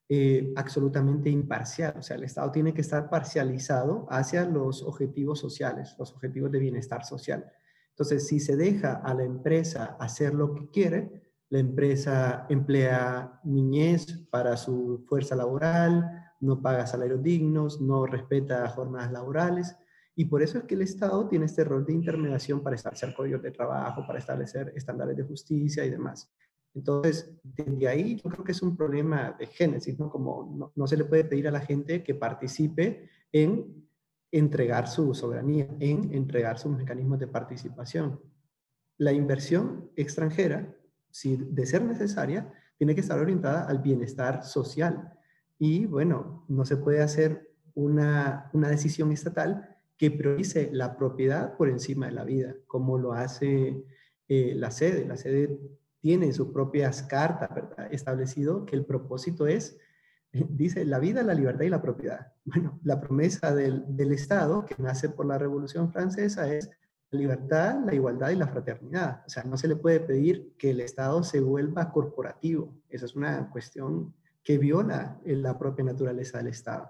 eh, 0.09 0.53
absolutamente 0.55 1.29
imparcial, 1.29 1.95
o 1.97 2.01
sea, 2.01 2.15
el 2.15 2.23
Estado 2.23 2.51
tiene 2.51 2.73
que 2.73 2.81
estar 2.81 3.09
parcializado 3.09 4.07
hacia 4.09 4.45
los 4.45 4.83
objetivos 4.83 5.39
sociales, 5.39 5.95
los 5.99 6.13
objetivos 6.13 6.51
de 6.51 6.59
bienestar 6.59 7.03
social. 7.03 7.51
Entonces, 7.97 8.27
si 8.27 8.39
se 8.39 8.55
deja 8.55 8.93
a 8.93 9.15
la 9.15 9.23
empresa 9.23 9.97
hacer 9.99 10.35
lo 10.35 10.53
que 10.53 10.69
quiere, 10.69 11.33
la 11.49 11.57
empresa 11.57 12.45
emplea 12.47 13.39
niñez 13.43 14.27
para 14.29 14.55
su 14.55 15.03
fuerza 15.07 15.35
laboral, 15.35 16.07
no 16.39 16.61
paga 16.61 16.85
salarios 16.85 17.23
dignos, 17.23 17.81
no 17.81 18.05
respeta 18.05 18.69
jornadas 18.69 19.11
laborales, 19.11 19.75
y 20.15 20.25
por 20.25 20.43
eso 20.43 20.59
es 20.59 20.65
que 20.65 20.75
el 20.75 20.83
Estado 20.83 21.27
tiene 21.27 21.45
este 21.45 21.63
rol 21.63 21.85
de 21.85 21.93
intermediación 21.93 22.61
para 22.61 22.75
establecer 22.75 23.15
códigos 23.15 23.41
de 23.41 23.49
trabajo, 23.49 24.05
para 24.05 24.19
establecer 24.19 24.73
estándares 24.75 25.17
de 25.17 25.23
justicia 25.23 25.83
y 25.83 25.89
demás. 25.89 26.31
Entonces, 26.75 27.35
desde 27.43 27.87
ahí 27.87 28.15
yo 28.15 28.29
creo 28.29 28.43
que 28.43 28.51
es 28.51 28.61
un 28.61 28.77
problema 28.77 29.35
de 29.39 29.47
génesis, 29.47 29.97
¿no? 29.97 30.11
Como 30.11 30.71
no, 30.75 30.87
se 30.87 30.97
le 30.97 31.05
puede 31.05 31.23
pedir 31.23 31.47
a 31.47 31.51
la 31.51 31.61
gente 31.61 32.03
que 32.03 32.13
participe 32.13 33.09
en 33.31 33.86
entregar 34.31 34.87
su 34.87 35.13
soberanía, 35.13 35.67
en 35.79 36.13
entregar 36.13 36.59
sus 36.59 36.75
mecanismos 36.75 37.19
de 37.19 37.27
participación. 37.27 38.19
La 38.97 39.11
inversión 39.11 39.91
extranjera, 39.95 40.75
si 41.11 41.37
de 41.37 41.65
ser 41.65 41.83
necesaria, 41.83 42.51
tiene 42.77 42.93
que 42.93 43.01
estar 43.01 43.19
orientada 43.19 43.67
al 43.67 43.79
bienestar 43.79 44.43
social. 44.43 45.13
Y 45.57 45.85
bueno, 45.85 46.45
no 46.47 46.65
se 46.65 46.77
puede 46.77 47.01
hacer 47.01 47.49
una, 47.73 48.49
una 48.53 48.69
decisión 48.69 49.11
estatal 49.11 49.77
que 49.97 50.11
priorice 50.11 50.69
la 50.71 50.95
propiedad 50.95 51.57
por 51.57 51.69
encima 51.69 52.05
de 52.05 52.11
la 52.11 52.23
vida, 52.23 52.55
como 52.67 52.97
lo 52.97 53.13
hace 53.13 53.83
eh, 54.27 54.53
la 54.55 54.71
sede. 54.71 55.05
La 55.05 55.17
sede 55.17 55.59
tiene 55.99 56.31
sus 56.33 56.49
propias 56.49 57.01
cartas, 57.03 57.53
¿verdad? 57.53 57.87
Establecido 57.91 58.65
que 58.65 58.75
el 58.75 58.85
propósito 58.85 59.47
es, 59.47 59.79
dice, 60.31 60.85
la 60.85 60.99
vida, 60.99 61.23
la 61.23 61.33
libertad 61.33 61.65
y 61.65 61.69
la 61.69 61.81
propiedad. 61.81 62.33
Bueno, 62.45 62.79
la 62.83 62.99
promesa 62.99 63.53
del, 63.53 63.83
del 63.87 64.11
Estado, 64.11 64.65
que 64.65 64.75
nace 64.77 65.09
por 65.09 65.25
la 65.25 65.37
Revolución 65.37 65.91
Francesa, 65.91 66.53
es 66.53 66.69
la 67.09 67.19
libertad, 67.19 67.85
la 67.85 67.93
igualdad 67.93 68.31
y 68.31 68.35
la 68.35 68.47
fraternidad. 68.47 69.23
O 69.25 69.29
sea, 69.29 69.43
no 69.43 69.57
se 69.57 69.67
le 69.67 69.75
puede 69.75 69.99
pedir 69.99 70.53
que 70.57 70.71
el 70.71 70.81
Estado 70.81 71.23
se 71.23 71.39
vuelva 71.39 71.91
corporativo. 71.91 72.81
Esa 72.89 73.05
es 73.05 73.15
una 73.15 73.49
cuestión 73.49 74.13
que 74.43 74.57
viola 74.57 75.19
la 75.25 75.57
propia 75.57 75.85
naturaleza 75.85 76.37
del 76.37 76.47
Estado. 76.47 76.89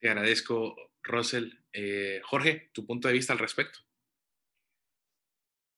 Te 0.00 0.08
agradezco, 0.08 0.74
Russell. 1.02 1.50
Eh, 1.72 2.20
Jorge, 2.24 2.70
tu 2.72 2.86
punto 2.86 3.08
de 3.08 3.14
vista 3.14 3.32
al 3.32 3.38
respecto. 3.38 3.80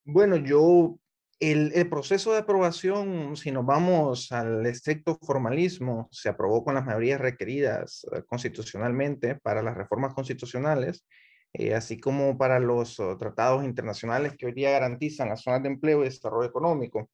Bueno, 0.04 0.36
yo, 0.36 0.98
el, 1.40 1.88
proceso 1.88 2.32
de 2.32 2.38
aprobación, 2.38 3.36
si 3.36 3.50
nos 3.50 3.64
vamos 3.64 4.32
al 4.32 4.66
estricto 4.66 5.18
formalismo, 5.22 6.08
se 6.10 6.28
aprobó 6.28 6.64
con 6.64 6.74
las 6.74 6.84
mayorías 6.84 7.20
requeridas 7.20 8.06
eh, 8.12 8.22
constitucionalmente 8.26 9.36
para 9.36 9.62
las 9.62 9.76
reformas 9.76 10.14
constitucionales, 10.14 11.04
eh, 11.52 11.74
así 11.74 11.98
como 11.98 12.36
para 12.36 12.58
los 12.58 13.00
oh, 13.00 13.16
tratados 13.16 13.64
internacionales 13.64 14.34
que 14.36 14.46
hoy 14.46 14.52
día 14.52 14.70
garantizan 14.70 15.28
las 15.28 15.42
zonas 15.42 15.62
de 15.62 15.70
empleo 15.70 16.02
y 16.02 16.04
desarrollo 16.04 16.48
económico. 16.48 17.10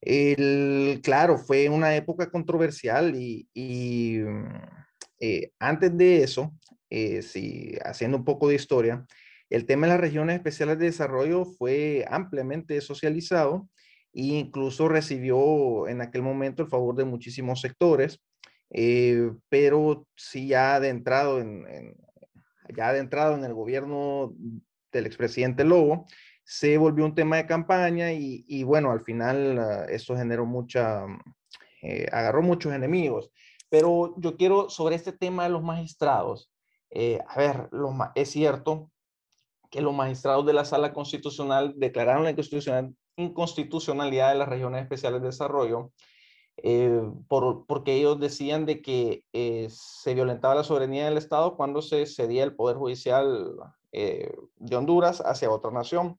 El, 0.00 1.00
claro, 1.02 1.38
fue 1.38 1.68
una 1.68 1.94
época 1.96 2.30
controversial 2.30 3.14
y, 3.16 4.18
mm, 4.20 4.46
eh, 5.20 5.52
antes 5.58 5.96
de 5.96 6.22
eso, 6.22 6.54
eh, 6.90 7.22
si, 7.22 7.76
haciendo 7.84 8.16
un 8.18 8.24
poco 8.24 8.48
de 8.48 8.54
historia, 8.54 9.04
el 9.50 9.66
tema 9.66 9.86
de 9.86 9.94
las 9.94 10.00
regiones 10.00 10.36
especiales 10.36 10.78
de 10.78 10.86
desarrollo 10.86 11.44
fue 11.44 12.04
ampliamente 12.10 12.80
socializado 12.80 13.68
e 14.12 14.22
incluso 14.22 14.88
recibió 14.88 15.88
en 15.88 16.00
aquel 16.00 16.22
momento 16.22 16.62
el 16.62 16.68
favor 16.68 16.94
de 16.94 17.04
muchísimos 17.04 17.60
sectores, 17.60 18.20
eh, 18.70 19.30
pero 19.48 20.06
sí 20.16 20.48
ya 20.48 20.76
adentrado 20.76 21.40
en, 21.40 21.66
en, 21.68 21.96
ya 22.74 22.88
adentrado 22.88 23.34
en 23.34 23.44
el 23.44 23.54
gobierno 23.54 24.34
del 24.92 25.06
expresidente 25.06 25.64
Lobo, 25.64 26.06
se 26.44 26.78
volvió 26.78 27.04
un 27.04 27.14
tema 27.14 27.36
de 27.36 27.46
campaña 27.46 28.12
y, 28.12 28.44
y 28.48 28.64
bueno, 28.64 28.90
al 28.90 29.02
final 29.02 29.58
uh, 29.58 29.90
eso 29.90 30.16
generó 30.16 30.46
mucha, 30.46 31.04
agarró 32.10 32.42
muchos 32.42 32.72
enemigos. 32.72 33.30
Pero 33.68 34.14
yo 34.18 34.36
quiero 34.36 34.70
sobre 34.70 34.96
este 34.96 35.12
tema 35.12 35.44
de 35.44 35.50
los 35.50 35.62
magistrados. 35.62 36.50
Eh, 36.90 37.18
a 37.28 37.38
ver, 37.38 37.68
es 38.14 38.30
cierto 38.30 38.90
que 39.70 39.80
los 39.80 39.94
magistrados 39.94 40.46
de 40.46 40.52
la 40.52 40.64
sala 40.64 40.92
constitucional 40.92 41.74
declararon 41.76 42.24
la 42.24 42.34
inconstitucionalidad 43.16 44.32
de 44.32 44.38
las 44.38 44.48
regiones 44.48 44.82
especiales 44.82 45.20
de 45.20 45.28
desarrollo, 45.28 45.92
eh, 46.58 47.02
por, 47.28 47.66
porque 47.66 47.94
ellos 47.94 48.18
decían 48.18 48.66
de 48.66 48.82
que 48.82 49.24
eh, 49.32 49.68
se 49.70 50.14
violentaba 50.14 50.54
la 50.54 50.64
soberanía 50.64 51.04
del 51.04 51.18
Estado 51.18 51.56
cuando 51.56 51.82
se 51.82 52.06
cedía 52.06 52.44
el 52.44 52.56
Poder 52.56 52.76
Judicial 52.76 53.54
eh, 53.92 54.34
de 54.56 54.76
Honduras 54.76 55.20
hacia 55.20 55.50
otra 55.50 55.70
nación. 55.70 56.16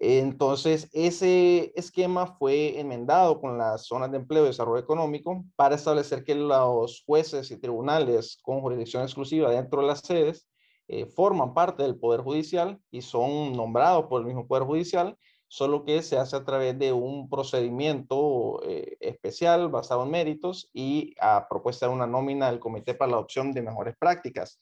Entonces, 0.00 0.88
ese 0.92 1.72
esquema 1.74 2.36
fue 2.38 2.78
enmendado 2.78 3.40
con 3.40 3.58
las 3.58 3.86
zonas 3.86 4.12
de 4.12 4.18
empleo 4.18 4.44
y 4.44 4.48
desarrollo 4.48 4.80
económico 4.80 5.44
para 5.56 5.74
establecer 5.74 6.22
que 6.22 6.36
los 6.36 7.02
jueces 7.04 7.50
y 7.50 7.58
tribunales 7.58 8.38
con 8.42 8.60
jurisdicción 8.60 9.02
exclusiva 9.02 9.50
dentro 9.50 9.80
de 9.80 9.88
las 9.88 10.00
sedes 10.00 10.46
forman 11.14 11.52
parte 11.54 11.82
del 11.82 11.96
Poder 11.96 12.22
Judicial 12.22 12.80
y 12.90 13.02
son 13.02 13.52
nombrados 13.52 14.06
por 14.06 14.20
el 14.20 14.26
mismo 14.26 14.46
Poder 14.46 14.64
Judicial 14.64 15.18
solo 15.48 15.84
que 15.84 16.02
se 16.02 16.18
hace 16.18 16.36
a 16.36 16.44
través 16.44 16.78
de 16.78 16.92
un 16.92 17.28
procedimiento 17.28 18.60
eh, 18.64 18.96
especial 19.00 19.68
basado 19.70 20.04
en 20.04 20.10
méritos 20.10 20.70
y 20.74 21.14
a 21.20 21.48
propuesta 21.48 21.86
de 21.88 21.94
una 21.94 22.06
nómina 22.06 22.50
del 22.50 22.60
Comité 22.60 22.94
para 22.94 23.10
la 23.10 23.16
Adopción 23.16 23.52
de 23.52 23.62
Mejores 23.62 23.96
Prácticas. 23.98 24.58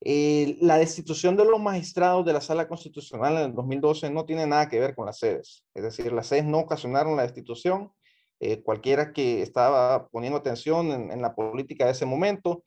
Eh, 0.00 0.56
la 0.60 0.78
destitución 0.78 1.36
de 1.36 1.44
los 1.44 1.60
magistrados 1.60 2.24
de 2.24 2.32
la 2.32 2.40
Sala 2.40 2.66
Constitucional 2.66 3.36
en 3.36 3.42
el 3.42 3.54
2012 3.54 4.10
no 4.10 4.24
tiene 4.24 4.46
nada 4.46 4.68
que 4.68 4.80
ver 4.80 4.96
con 4.96 5.06
las 5.06 5.18
sedes, 5.18 5.64
es 5.74 5.82
decir, 5.82 6.12
las 6.12 6.26
sedes 6.26 6.44
no 6.44 6.58
ocasionaron 6.58 7.16
la 7.16 7.22
destitución. 7.22 7.92
Eh, 8.40 8.60
cualquiera 8.64 9.12
que 9.12 9.40
estaba 9.42 10.08
poniendo 10.08 10.36
atención 10.36 10.90
en, 10.90 11.12
en 11.12 11.22
la 11.22 11.32
política 11.36 11.84
de 11.84 11.92
ese 11.92 12.06
momento, 12.06 12.64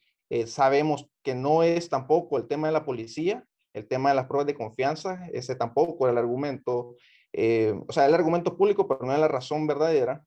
sabemos 0.47 1.07
que 1.23 1.35
no 1.35 1.63
es 1.63 1.89
tampoco 1.89 2.37
el 2.37 2.47
tema 2.47 2.67
de 2.67 2.73
la 2.73 2.85
policía, 2.85 3.45
el 3.73 3.87
tema 3.87 4.09
de 4.09 4.15
las 4.15 4.25
pruebas 4.25 4.47
de 4.47 4.55
confianza, 4.55 5.27
ese 5.33 5.55
tampoco 5.55 6.05
era 6.05 6.13
el 6.13 6.17
argumento 6.17 6.95
eh, 7.37 7.73
o 7.85 7.91
sea, 7.91 8.05
el 8.05 8.13
argumento 8.13 8.55
público, 8.55 8.87
pero 8.87 9.01
no 9.05 9.13
es 9.13 9.19
la 9.19 9.27
razón 9.27 9.67
verdadera. 9.67 10.23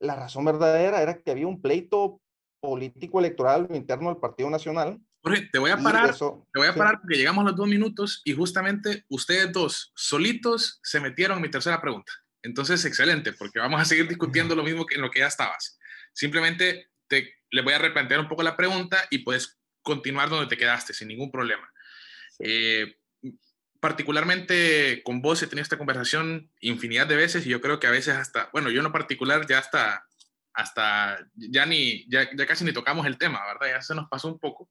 La 0.00 0.16
razón 0.16 0.46
verdadera 0.46 1.02
era 1.02 1.20
que 1.20 1.30
había 1.30 1.46
un 1.46 1.60
pleito 1.60 2.22
político 2.60 3.18
electoral 3.18 3.68
interno 3.74 4.08
del 4.08 4.16
Partido 4.16 4.48
Nacional. 4.48 4.98
Jorge, 5.22 5.48
te 5.52 5.58
voy 5.58 5.70
a 5.70 5.76
parar, 5.76 6.16
te 6.16 6.58
voy 6.58 6.68
a 6.68 6.74
parar 6.74 7.00
porque 7.00 7.18
llegamos 7.18 7.42
a 7.42 7.48
los 7.48 7.56
dos 7.56 7.68
minutos 7.68 8.22
y 8.24 8.32
justamente 8.32 9.04
ustedes 9.10 9.52
dos 9.52 9.92
solitos 9.94 10.80
se 10.82 11.00
metieron 11.00 11.36
en 11.36 11.42
mi 11.42 11.50
tercera 11.50 11.82
pregunta. 11.82 12.12
Entonces, 12.42 12.82
excelente, 12.86 13.34
porque 13.34 13.58
vamos 13.58 13.80
a 13.80 13.84
seguir 13.84 14.08
discutiendo 14.08 14.54
lo 14.54 14.62
mismo 14.62 14.86
que 14.86 14.94
en 14.94 15.02
lo 15.02 15.10
que 15.10 15.20
ya 15.20 15.26
estabas. 15.26 15.78
Simplemente 16.14 16.88
te, 17.08 17.34
le 17.50 17.62
voy 17.62 17.72
a 17.72 17.78
replantear 17.78 18.20
un 18.20 18.28
poco 18.28 18.42
la 18.42 18.56
pregunta 18.56 19.06
y 19.10 19.18
puedes 19.18 19.58
continuar 19.82 20.28
donde 20.28 20.46
te 20.46 20.56
quedaste 20.56 20.92
sin 20.92 21.08
ningún 21.08 21.30
problema. 21.30 21.72
Eh, 22.38 22.98
particularmente 23.80 25.02
con 25.04 25.22
vos 25.22 25.42
he 25.42 25.46
tenido 25.46 25.62
esta 25.62 25.78
conversación 25.78 26.50
infinidad 26.60 27.06
de 27.06 27.16
veces 27.16 27.46
y 27.46 27.50
yo 27.50 27.60
creo 27.60 27.78
que 27.78 27.86
a 27.86 27.92
veces 27.92 28.16
hasta, 28.16 28.50
bueno, 28.52 28.70
yo 28.70 28.78
en 28.78 28.84
lo 28.84 28.92
particular 28.92 29.46
ya 29.46 29.58
hasta, 29.58 30.06
hasta, 30.52 31.18
ya 31.34 31.66
ni, 31.66 32.08
ya, 32.08 32.28
ya 32.34 32.46
casi 32.46 32.64
ni 32.64 32.72
tocamos 32.72 33.06
el 33.06 33.18
tema, 33.18 33.44
¿verdad? 33.46 33.76
Ya 33.78 33.82
se 33.82 33.94
nos 33.94 34.08
pasó 34.08 34.28
un 34.28 34.38
poco, 34.38 34.70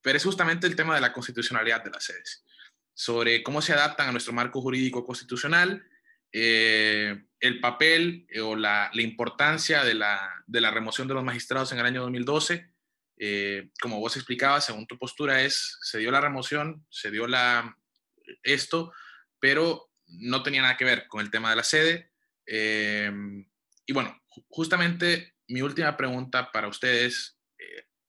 pero 0.00 0.16
es 0.16 0.24
justamente 0.24 0.66
el 0.66 0.76
tema 0.76 0.94
de 0.94 1.00
la 1.00 1.12
constitucionalidad 1.12 1.82
de 1.82 1.90
las 1.90 2.04
sedes, 2.04 2.44
sobre 2.94 3.42
cómo 3.42 3.60
se 3.60 3.72
adaptan 3.72 4.08
a 4.08 4.12
nuestro 4.12 4.32
marco 4.32 4.60
jurídico 4.60 5.04
constitucional, 5.04 5.84
eh, 6.32 7.24
el 7.40 7.60
papel 7.60 8.26
eh, 8.28 8.40
o 8.40 8.56
la, 8.56 8.90
importancia 8.94 9.84
de 9.84 9.94
la, 9.94 10.44
de 10.46 10.60
la, 10.60 10.70
remoción 10.70 11.08
de 11.08 11.14
los 11.14 11.24
magistrados 11.24 11.72
en 11.72 11.78
el 11.78 11.86
año 11.86 12.02
2012. 12.02 12.70
Eh, 13.18 13.70
como 13.80 14.00
vos 14.00 14.16
explicabas, 14.16 14.66
según 14.66 14.86
tu 14.86 14.98
postura, 14.98 15.42
es, 15.42 15.78
se 15.82 15.98
dio 15.98 16.10
la 16.10 16.20
remoción, 16.20 16.86
se 16.90 17.10
dio 17.10 17.26
la, 17.26 17.76
esto, 18.42 18.92
pero 19.40 19.90
no 20.06 20.42
tenía 20.42 20.62
nada 20.62 20.76
que 20.76 20.84
ver 20.84 21.08
con 21.08 21.20
el 21.20 21.30
tema 21.30 21.50
de 21.50 21.56
la 21.56 21.64
sede. 21.64 22.12
Y 22.48 23.92
bueno, 23.92 24.20
justamente 24.48 25.34
mi 25.48 25.62
última 25.62 25.96
pregunta 25.96 26.50
para 26.52 26.68
ustedes, 26.68 27.38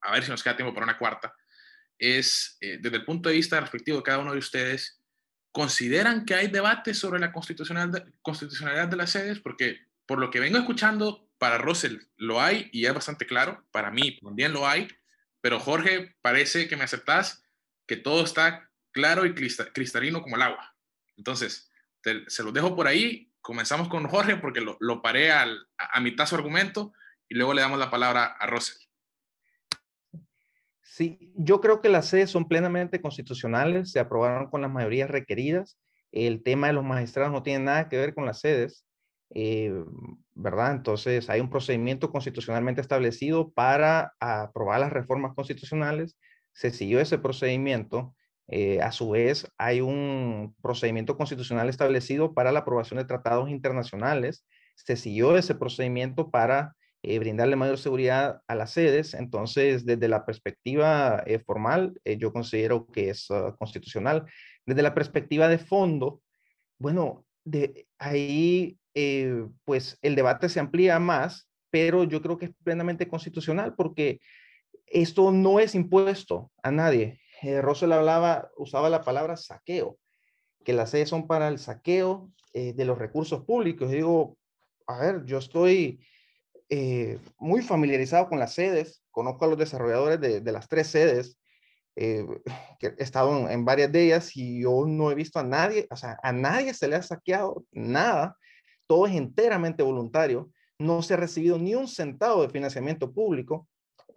a 0.02 0.12
ver 0.12 0.24
si 0.24 0.30
nos 0.30 0.44
queda 0.44 0.58
tiempo 0.58 0.74
para 0.74 0.86
una 0.86 0.98
cuarta, 0.98 1.34
es 1.98 2.58
desde 2.60 2.98
el 2.98 3.06
punto 3.06 3.30
de 3.30 3.36
vista 3.36 3.60
respectivo 3.60 3.98
de 3.98 4.04
cada 4.04 4.20
uno 4.20 4.34
de 4.34 4.40
ustedes, 4.40 5.02
¿consideran 5.58 6.24
que 6.24 6.36
hay 6.36 6.50
debate 6.50 6.94
sobre 6.94 7.20
la 7.20 7.32
constitucionalidad 7.32 8.88
de 8.88 8.96
las 8.96 9.10
sedes? 9.10 9.40
Porque 9.40 9.80
por 10.06 10.20
lo 10.20 10.30
que 10.30 10.40
vengo 10.40 10.60
escuchando, 10.60 11.28
para 11.40 11.58
Russell 11.58 11.98
lo 12.16 12.40
hay 12.40 12.70
y 12.72 12.86
es 12.86 12.94
bastante 12.94 13.26
claro, 13.26 13.66
para 13.72 13.90
mí 13.90 14.20
también 14.20 14.54
lo 14.54 14.68
hay, 14.68 14.88
pero 15.42 15.60
Jorge, 15.60 16.16
parece 16.22 16.68
que 16.68 16.78
me 16.78 16.84
aceptás 16.84 17.44
que 17.88 17.98
todo 17.98 18.24
está 18.24 18.70
claro 18.92 19.26
y 19.26 19.34
cristalino 19.34 20.22
como 20.22 20.36
el 20.36 20.44
agua. 20.44 20.76
Entonces, 21.16 21.72
se 22.28 22.44
los 22.44 22.54
dejo 22.54 22.76
por 22.76 22.86
ahí. 22.86 23.32
Comenzamos 23.42 23.88
con 23.88 24.08
Jorge 24.08 24.36
porque 24.36 24.62
lo, 24.62 24.78
lo 24.80 25.02
paré 25.02 25.32
al, 25.32 25.68
a, 25.80 26.00
mitad 26.02 26.28
su 26.28 26.36
argumento 26.36 26.94
y 27.28 27.34
luego 27.34 27.56
le 27.56 27.62
damos 27.62 27.80
la 27.80 27.90
palabra 27.90 28.26
a 28.26 28.46
Rosel. 28.46 28.78
Sí, 30.98 31.32
yo 31.36 31.62
creo 31.62 31.80
que 31.80 31.90
las 31.90 32.08
sedes 32.08 32.32
son 32.32 32.48
plenamente 32.48 33.00
constitucionales, 33.02 33.92
se 33.92 34.00
aprobaron 34.00 34.50
con 34.50 34.62
las 34.62 34.72
mayorías 34.72 35.12
requeridas. 35.12 35.78
El 36.12 36.42
tema 36.42 36.66
de 36.66 36.74
los 36.74 36.84
magistrados 36.84 37.32
no 37.32 37.44
tiene 37.44 37.66
nada 37.66 37.88
que 37.88 37.98
ver 37.98 38.16
con 38.16 38.26
las 38.26 38.40
sedes, 38.40 38.84
eh, 39.36 39.72
¿verdad? 40.34 40.72
Entonces 40.72 41.30
hay 41.30 41.40
un 41.40 41.52
procedimiento 41.52 42.12
constitucionalmente 42.12 42.82
establecido 42.82 43.52
para 43.52 44.14
aprobar 44.20 44.80
las 44.80 44.92
reformas 44.92 45.36
constitucionales. 45.36 46.18
Se 46.52 46.72
siguió 46.72 47.00
ese 47.00 47.20
procedimiento 47.20 48.16
eh, 48.48 48.82
a 48.82 48.92
su 48.92 49.12
vez, 49.12 49.48
hay 49.60 49.82
un 49.82 50.56
procedimiento 50.64 51.16
constitucional 51.16 51.70
establecido 51.70 52.34
para 52.34 52.52
la 52.52 52.62
aprobación 52.62 52.98
de 52.98 53.06
tratados 53.06 53.52
internacionales. 53.52 54.48
Se 54.74 54.96
siguió 54.96 55.38
ese 55.38 55.54
procedimiento 55.54 56.32
para 56.32 56.76
eh, 57.10 57.20
brindarle 57.20 57.56
mayor 57.56 57.78
seguridad 57.78 58.42
a 58.48 58.56
las 58.56 58.72
sedes. 58.72 59.14
Entonces, 59.14 59.86
desde 59.86 60.08
la 60.08 60.26
perspectiva 60.26 61.24
eh, 61.26 61.40
formal, 61.40 62.00
yo 62.18 62.32
considero 62.34 62.88
que 62.88 63.10
es 63.10 63.30
ah, 63.32 63.56
constitucional. 63.58 64.26
Desde 64.66 64.82
la 64.82 64.94
perspectiva 64.94 65.48
de 65.48 65.58
fondo, 65.58 66.22
bueno, 66.78 67.26
de 67.44 67.88
ahí, 67.98 68.78
pues 69.64 69.98
el 70.02 70.16
debate 70.16 70.50
se 70.50 70.60
amplía 70.60 71.00
más, 71.00 71.48
pero 71.70 72.04
yo 72.04 72.22
creo 72.22 72.38
que 72.38 72.46
es 72.46 72.52
plenamente 72.64 73.08
constitucional 73.08 73.76
porque 73.76 74.20
esto 74.88 75.32
no 75.32 75.60
es 75.60 75.76
impuesto 75.76 76.52
a 76.64 76.72
nadie 76.72 77.20
eh, 77.42 77.62
Russell 77.62 77.92
hablaba, 77.92 78.50
usaba 78.58 78.90
la 78.90 79.04
palabra 79.04 79.38
saqueo, 79.38 80.00
que 80.64 80.74
las 80.74 80.92
sedes 80.92 81.10
son 81.10 81.28
para 81.28 81.48
el 81.48 81.60
saqueo 81.60 82.32
eh, 82.54 82.74
de 82.74 82.86
los 82.86 82.98
recursos 82.98 83.44
públicos. 83.44 83.92
digo, 83.92 84.38
a 84.88 85.00
ver, 85.00 85.26
yo 85.26 85.38
estoy 85.38 86.00
eh, 86.70 87.20
muy 87.38 87.62
familiarizado 87.62 88.30
con 88.30 88.40
las 88.40 88.54
sedes, 88.54 89.04
conozco 89.12 89.46
a 89.46 89.48
los 89.48 89.58
desarrolladores 89.58 90.20
de, 90.20 90.52
las 90.52 90.68
tres 90.68 90.88
sedes, 90.88 91.40
que 91.96 92.28
he 92.80 93.04
estado 93.04 93.50
en, 93.50 93.66
varias 93.66 93.92
de 93.92 94.04
ellas 94.04 94.38
y 94.38 94.62
yo 94.62 94.86
no 94.86 95.10
he 95.10 95.16
visto 95.16 95.40
a 95.40 95.44
nadie, 95.44 95.88
o 95.90 95.96
sea, 95.96 96.20
a 96.22 96.32
nadie 96.32 96.74
se 96.76 96.88
le 96.88 96.96
ha 96.96 97.02
saqueado 97.02 97.66
nada, 97.72 98.38
todo 98.86 99.08
es 99.08 99.16
enteramente 99.16 99.82
voluntario, 99.82 100.52
no 100.78 101.02
se 101.02 101.16
ha 101.16 101.18
recibido 101.18 101.58
ni 101.58 101.74
un 101.74 101.88
centavo 101.88 102.44
de 102.44 102.50
financiamiento 102.50 103.12
público 103.12 103.68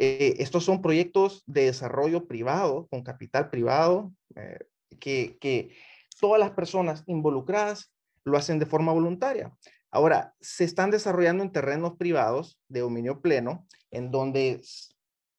eh, 0.02 0.36
estos 0.38 0.64
son 0.64 0.80
proyectos 0.80 1.42
de 1.46 1.66
desarrollo 1.66 2.26
privado, 2.26 2.86
con 2.88 3.02
capital 3.02 3.50
privado, 3.50 4.10
eh, 4.34 4.58
que 4.98 5.76
todas 6.18 6.40
las 6.40 6.52
personas 6.52 7.04
involucradas 7.06 7.92
lo 8.24 8.38
hacen 8.38 8.58
de 8.58 8.64
forma 8.64 8.92
voluntaria. 8.92 9.52
Ahora, 9.90 10.34
se 10.40 10.64
están 10.64 10.90
desarrollando 10.90 11.42
en 11.42 11.52
terrenos 11.52 11.96
privados 11.96 12.60
de 12.68 12.80
dominio 12.80 13.20
pleno, 13.20 13.66
en 13.90 14.10
donde 14.10 14.60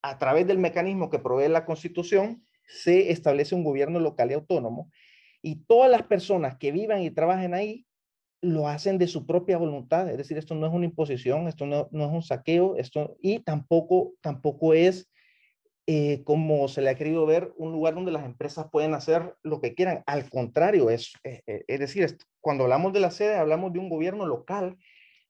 a 0.02 0.18
través 0.18 0.48
del 0.48 0.58
mecanismo 0.58 1.10
que 1.10 1.20
provee 1.20 1.48
la 1.48 1.66
Constitución 1.66 2.44
se 2.68 3.12
establece 3.12 3.56
un 3.56 3.64
gobierno 3.64 4.00
local 4.00 4.32
y 4.32 4.34
autónomo 4.34 4.92
y 5.42 5.64
todas 5.66 5.90
las 5.90 6.04
personas 6.04 6.58
que 6.58 6.72
vivan 6.72 7.02
y 7.02 7.12
trabajen 7.12 7.54
ahí 7.54 7.86
lo 8.42 8.68
hacen 8.68 8.98
de 8.98 9.08
su 9.08 9.28
propia 9.28 9.58
voluntad, 9.58 10.10
es 10.10 10.18
decir, 10.18 10.38
esto 10.38 10.56
no 10.56 10.66
es 10.66 10.74
una 10.74 10.86
imposición, 10.86 11.48
esto 11.48 11.68
no, 11.68 11.88
es 11.92 12.12
un 12.12 12.24
saqueo, 12.24 12.76
esto 12.76 13.16
y 13.22 13.40
tampoco, 13.40 14.14
tampoco 14.20 14.74
es 14.74 15.11
eh, 15.94 16.24
como 16.24 16.70
se 16.70 16.82
le 16.82 16.90
ha 16.90 16.96
querido 16.96 17.26
ver 17.26 17.52
un 17.58 17.74
lugar 17.74 17.96
donde 17.96 18.14
las 18.14 18.24
empresas 18.24 18.68
pueden 18.72 18.94
hacer 18.94 19.36
lo 19.44 19.60
que 19.60 19.76
quieran. 19.76 20.04
Al 20.06 20.30
contrario, 20.30 20.90
es, 20.90 21.12
eh, 21.26 21.42
eh, 21.46 21.66
es 21.68 21.80
decir, 21.82 22.18
cuando 22.40 22.64
hablamos 22.64 22.94
de 22.94 23.02
la 23.02 23.12
sede, 23.12 23.36
hablamos 23.36 23.74
de 23.74 23.80
un 23.80 23.90
gobierno 23.90 24.26
local 24.26 24.78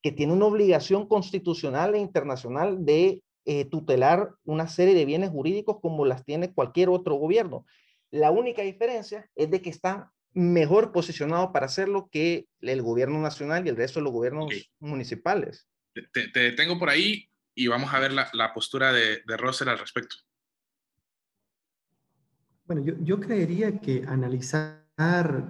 que 0.03 0.11
tiene 0.11 0.33
una 0.33 0.45
obligación 0.45 1.07
constitucional 1.07 1.95
e 1.95 1.97
internacional 1.97 2.85
de 2.85 3.23
tutelar 3.71 4.35
una 4.43 4.67
serie 4.67 4.93
de 4.93 5.03
bienes 5.03 5.31
jurídicos 5.31 5.79
como 5.81 6.05
las 6.05 6.23
tiene 6.25 6.53
cualquier 6.53 6.89
otro 6.89 7.15
gobierno. 7.15 7.65
La 8.11 8.29
única 8.29 8.61
diferencia 8.61 9.27
es 9.35 9.49
de 9.49 9.63
que 9.63 9.71
está 9.71 10.11
mejor 10.31 10.91
posicionado 10.91 11.51
para 11.51 11.65
hacerlo 11.65 12.07
que 12.11 12.45
el 12.61 12.83
gobierno 12.83 13.19
nacional 13.19 13.65
y 13.65 13.69
el 13.69 13.77
resto 13.77 13.99
de 13.99 14.03
los 14.03 14.13
gobiernos 14.13 14.45
municipales. 14.79 15.67
Te, 16.13 16.27
te, 16.27 16.39
detengo 16.39 16.77
por 16.77 16.89
ahí 16.89 17.31
y 17.55 17.65
vamos 17.65 17.91
a 17.95 17.99
ver 17.99 18.13
la, 18.13 18.29
la 18.33 18.53
postura 18.53 18.93
de, 18.93 19.23
de 19.25 19.37
Russell 19.37 19.67
al 19.67 19.79
respecto. 19.79 20.17
Bueno, 22.65 22.81
yo, 22.83 22.93
yo 22.99 23.19
creería 23.19 23.79
que 23.79 24.03
analizar 24.07 24.81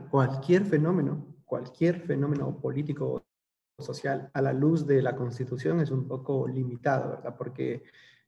cualquier 0.09 0.65
fenómeno, 0.65 1.35
cualquier 1.45 1.99
fenómeno 1.99 2.59
político 2.59 3.25
social 3.79 4.29
a 4.33 4.41
la 4.41 4.53
luz 4.53 4.85
de 4.85 5.01
la 5.01 5.15
Constitución 5.15 5.79
es 5.79 5.91
un 5.91 6.07
poco 6.07 6.47
limitado, 6.47 7.09
¿verdad? 7.09 7.35
Porque 7.37 7.83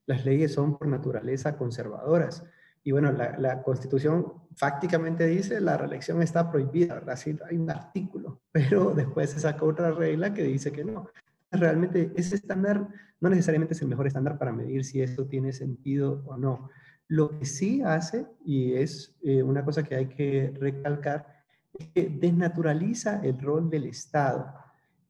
las 0.05 0.25
leyes 0.25 0.53
son 0.53 0.77
por 0.77 0.87
naturaleza 0.87 1.57
conservadoras. 1.57 2.43
Y 2.83 2.91
bueno, 2.91 3.11
la, 3.13 3.61
Constitución 3.63 4.33
fácticamente 4.55 5.25
dice 5.25 5.61
la 5.61 5.77
reelección 5.77 6.21
está 6.21 6.51
prohibida, 6.51 6.95
¿verdad? 6.95 7.15
Sí, 7.15 7.37
hay 7.49 7.57
un 7.57 7.69
artículo, 7.69 8.41
pero 8.51 8.93
después 8.93 9.29
se 9.29 9.39
saca 9.39 9.63
otra 9.63 9.91
regla 9.91 10.33
que 10.33 10.43
dice 10.43 10.71
que 10.71 10.83
no. 10.83 11.09
Realmente 11.51 12.11
ese 12.15 12.35
estándar 12.35 12.87
no 13.21 13.29
necesariamente 13.29 13.73
es 13.73 13.81
el 13.81 13.87
mejor 13.87 14.07
estándar 14.07 14.37
para 14.37 14.51
medir 14.51 14.83
si 14.83 15.01
esto 15.01 15.27
tiene 15.27 15.53
sentido 15.53 16.23
o 16.25 16.35
no. 16.35 16.69
Lo 17.07 17.37
que 17.37 17.45
sí 17.45 17.81
hace, 17.81 18.25
y 18.45 18.73
es 18.73 19.15
eh, 19.21 19.43
una 19.43 19.63
cosa 19.63 19.83
que 19.83 19.95
hay 19.95 20.07
que 20.07 20.53
recalcar, 20.59 21.43
es 21.73 21.87
que 21.89 22.09
desnaturaliza 22.09 23.21
el 23.23 23.39
rol 23.39 23.69
del 23.69 23.85
Estado. 23.85 24.53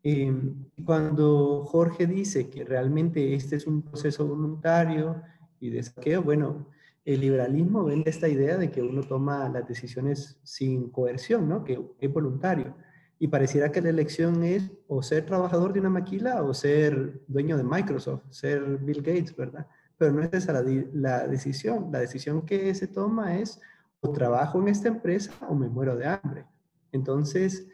Em, 0.01 0.65
cuando 0.83 1.63
Jorge 1.65 2.07
dice 2.07 2.49
que 2.49 2.65
realmente 2.65 3.35
este 3.35 3.55
es 3.55 3.67
un 3.67 3.81
proceso 3.83 4.27
voluntario 4.27 5.21
y 5.59 5.69
de 5.69 5.83
saqueo, 5.83 6.21
bueno, 6.23 6.67
el 7.05 7.21
liberalismo 7.21 7.83
vende 7.83 8.09
esta 8.09 8.27
idea 8.27 8.57
de 8.57 8.71
que 8.71 8.81
uno 8.81 9.01
toma 9.03 9.49
las 9.49 9.67
decisiones 9.67 10.39
sin 10.43 10.89
coerción, 10.89 11.49
¿no? 11.49 11.63
Que 11.63 11.79
es 11.99 12.11
voluntario. 12.13 12.75
Y 13.19 13.27
pareciera 13.27 13.71
que 13.71 13.81
la 13.81 13.89
elección 13.89 14.43
es 14.43 14.71
o 14.87 15.01
ser 15.03 15.25
trabajador 15.25 15.73
de 15.73 15.79
una 15.79 15.89
maquila 15.89 16.43
o 16.43 16.53
ser 16.53 17.21
dueño 17.27 17.57
de 17.57 17.63
Microsoft, 17.63 18.23
ser 18.29 18.61
Bill 18.79 19.01
Gates, 19.01 19.35
¿verdad? 19.35 19.67
Pero 19.97 20.11
no 20.11 20.21
es 20.21 20.33
esa 20.33 20.53
la, 20.53 21.27
decisión. 21.27 21.89
La 21.91 21.99
decisión 21.99 22.45
que 22.45 22.73
se 22.75 22.87
toma 22.87 23.37
es 23.37 23.61
o 24.01 24.11
trabajo 24.11 24.61
en 24.61 24.67
esta 24.67 24.89
empresa 24.89 25.33
o 25.47 25.55
me 25.55 25.69
muero 25.69 25.95
de 25.95 26.07
hambre. 26.07 26.45
Entonces, 26.91 27.67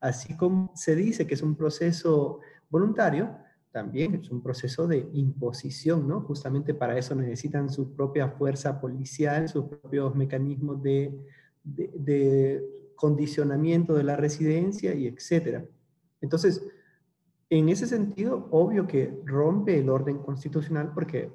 así 0.00 0.36
como 0.36 0.72
se 0.74 0.94
dice 0.94 1.26
que 1.26 1.34
es 1.34 1.42
un 1.42 1.56
proceso 1.56 2.40
voluntario, 2.68 3.36
también 3.72 4.14
es 4.14 4.30
un 4.30 4.42
proceso 4.42 4.86
de 4.86 5.08
imposición, 5.14 6.06
¿no? 6.06 6.20
Justamente 6.20 6.74
para 6.74 6.98
eso 6.98 7.14
necesitan 7.14 7.70
su 7.70 7.94
propia 7.94 8.28
fuerza 8.28 8.78
policial, 8.80 9.48
sus 9.48 9.64
propios 9.64 10.14
mecanismos 10.14 10.82
de, 10.82 11.18
de, 11.64 12.62
condicionamiento 12.94 13.94
de 13.94 14.04
la 14.04 14.16
residencia 14.16 14.94
y 14.94 15.06
etcétera. 15.06 15.64
Entonces, 16.20 16.62
en 17.58 17.68
ese 17.68 17.86
sentido, 17.86 18.48
obvio 18.50 18.86
que 18.86 19.20
rompe 19.26 19.78
el 19.78 19.90
orden 19.90 20.20
constitucional 20.20 20.92
porque 20.94 21.30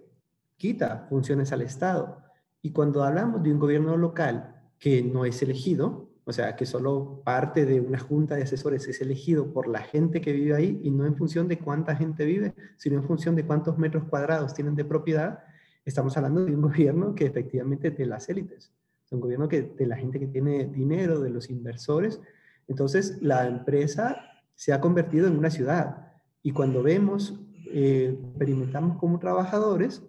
quita 0.56 1.06
funciones 1.10 1.52
al 1.52 1.62
Estado. 1.62 2.18
Y 2.60 2.72
cuando 2.72 3.04
hablamos 3.04 3.44
de 3.44 3.54
un 3.54 3.60
gobierno 3.60 3.96
local 3.96 4.56
que 4.80 5.04
no 5.04 5.26
es 5.26 5.44
elegido, 5.44 6.10
o 6.26 6.34
sea, 6.34 6.56
que 6.56 6.66
solo 6.66 7.22
parte 7.24 7.68
de 7.68 7.80
una 7.80 8.00
junta 8.00 8.34
de 8.34 8.42
asesores 8.42 8.88
es 8.88 9.00
elegido 9.00 9.54
por 9.54 9.68
la 9.68 9.82
gente 9.84 10.20
que 10.20 10.34
vive 10.34 10.56
ahí 10.56 10.82
y 10.82 10.90
no 10.90 11.06
en 11.06 11.16
función 11.16 11.48
de 11.48 11.60
cuánta 11.60 11.96
gente 11.96 12.26
vive, 12.26 12.56
sino 12.78 12.96
en 12.96 13.04
función 13.04 13.36
de 13.36 13.46
cuántos 13.46 13.78
metros 13.78 14.06
cuadrados 14.06 14.56
tienen 14.56 14.74
de 14.74 14.86
propiedad. 14.86 15.44
Estamos 15.86 16.18
hablando 16.18 16.44
de 16.44 16.56
un 16.56 16.62
gobierno 16.64 17.14
que 17.14 17.28
efectivamente 17.28 17.92
de 17.92 18.06
las 18.08 18.28
élites, 18.28 18.74
es 19.06 19.12
un 19.12 19.20
gobierno 19.20 19.48
que 19.48 19.62
de 19.62 19.86
la 19.86 19.96
gente 19.96 20.20
que 20.20 20.28
tiene 20.28 20.66
dinero, 20.66 21.20
de 21.20 21.30
los 21.30 21.52
inversores. 21.52 22.20
Entonces, 22.68 23.22
la 23.22 23.46
empresa 23.46 24.20
se 24.56 24.74
ha 24.74 24.82
convertido 24.82 25.28
en 25.28 25.38
una 25.38 25.52
ciudad 25.52 26.07
y 26.48 26.52
cuando 26.52 26.82
vemos, 26.84 27.40
eh, 27.72 28.18
experimentamos 28.30 28.98
como 28.98 29.20
trabajadores, 29.20 30.04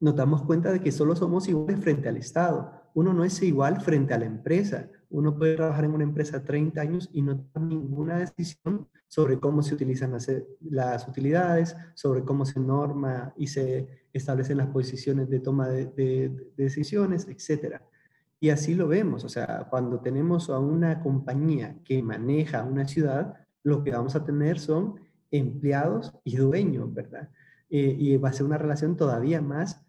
nos 0.00 0.16
damos 0.16 0.42
cuenta 0.42 0.72
de 0.72 0.80
que 0.80 0.92
solo 0.92 1.14
somos 1.14 1.48
iguales 1.48 1.80
frente 1.80 2.08
al 2.08 2.16
Estado. 2.16 2.72
Uno 2.94 3.12
no 3.12 3.24
es 3.24 3.42
igual 3.42 3.80
frente 3.80 4.14
a 4.14 4.18
la 4.18 4.24
empresa 4.24 4.88
uno 5.10 5.36
puede 5.36 5.56
trabajar 5.56 5.84
en 5.84 5.92
una 5.92 6.04
empresa 6.04 6.44
30 6.44 6.80
años 6.80 7.10
y 7.12 7.22
no 7.22 7.40
tomar 7.40 7.68
ninguna 7.68 8.18
decisión 8.18 8.88
sobre 9.08 9.40
cómo 9.40 9.62
se 9.62 9.74
utilizan 9.74 10.12
las, 10.60 11.08
utilidades, 11.08 11.76
sobre 11.94 12.22
cómo 12.22 12.44
se 12.44 12.60
norma 12.60 13.34
y 13.36 13.48
se 13.48 13.88
establecen 14.12 14.58
las 14.58 14.68
posiciones 14.68 15.28
de 15.28 15.40
toma 15.40 15.68
de, 15.68 16.52
decisiones, 16.56 17.26
etc. 17.26 17.80
Y 18.38 18.50
así 18.50 18.74
lo 18.74 18.86
vemos, 18.86 19.24
o 19.24 19.28
sea, 19.28 19.66
cuando 19.68 20.00
tenemos 20.00 20.48
a 20.48 20.60
una 20.60 21.02
compañía 21.02 21.76
que 21.84 22.02
maneja 22.02 22.62
una 22.62 22.86
ciudad, 22.86 23.34
lo 23.64 23.82
que 23.82 23.90
vamos 23.90 24.14
a 24.14 24.24
tener 24.24 24.60
son 24.60 25.00
empleados 25.30 26.12
y 26.24 26.36
dueños, 26.36 26.92
¿verdad? 26.92 27.30
Eh, 27.68 27.96
y 27.98 28.16
va 28.16 28.30
a 28.30 28.32
ser 28.32 28.46
una 28.46 28.58
relación 28.58 28.96
todavía 28.96 29.40
más 29.40 29.80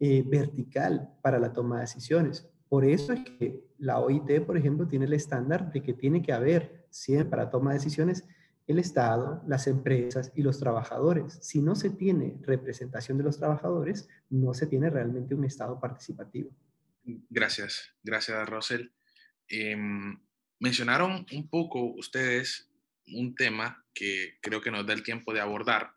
eh, 0.00 0.22
vertical 0.26 1.10
para 1.22 1.38
la 1.38 1.52
toma 1.52 1.76
de 1.76 1.82
decisiones. 1.82 2.48
Por 2.68 2.84
eso 2.84 3.12
es 3.12 3.20
que 3.38 3.64
la 3.78 3.98
OIT, 3.98 4.44
por 4.44 4.56
ejemplo, 4.56 4.86
tiene 4.86 5.04
el 5.04 5.12
estándar 5.12 5.72
de 5.72 5.82
que 5.82 5.94
tiene 5.94 6.22
que 6.22 6.32
haber 6.32 6.86
siempre 6.90 7.30
para 7.30 7.50
toma 7.50 7.70
de 7.70 7.78
decisiones 7.78 8.24
el 8.66 8.78
Estado, 8.78 9.42
las 9.46 9.66
empresas 9.66 10.32
y 10.34 10.42
los 10.42 10.58
trabajadores. 10.58 11.38
Si 11.42 11.60
no 11.60 11.74
se 11.74 11.90
tiene 11.90 12.38
representación 12.42 13.18
de 13.18 13.24
los 13.24 13.38
trabajadores, 13.38 14.08
no 14.30 14.54
se 14.54 14.66
tiene 14.66 14.88
realmente 14.88 15.34
un 15.34 15.44
Estado 15.44 15.78
participativo. 15.80 16.50
Gracias, 17.28 17.94
gracias, 18.02 18.48
Rosel. 18.48 18.92
Em, 19.48 20.18
mencionaron 20.60 21.26
un 21.32 21.48
poco 21.48 21.92
ustedes 21.94 22.71
un 23.06 23.34
tema 23.34 23.84
que 23.94 24.38
creo 24.40 24.60
que 24.60 24.70
nos 24.70 24.86
da 24.86 24.92
el 24.92 25.02
tiempo 25.02 25.32
de 25.32 25.40
abordar 25.40 25.94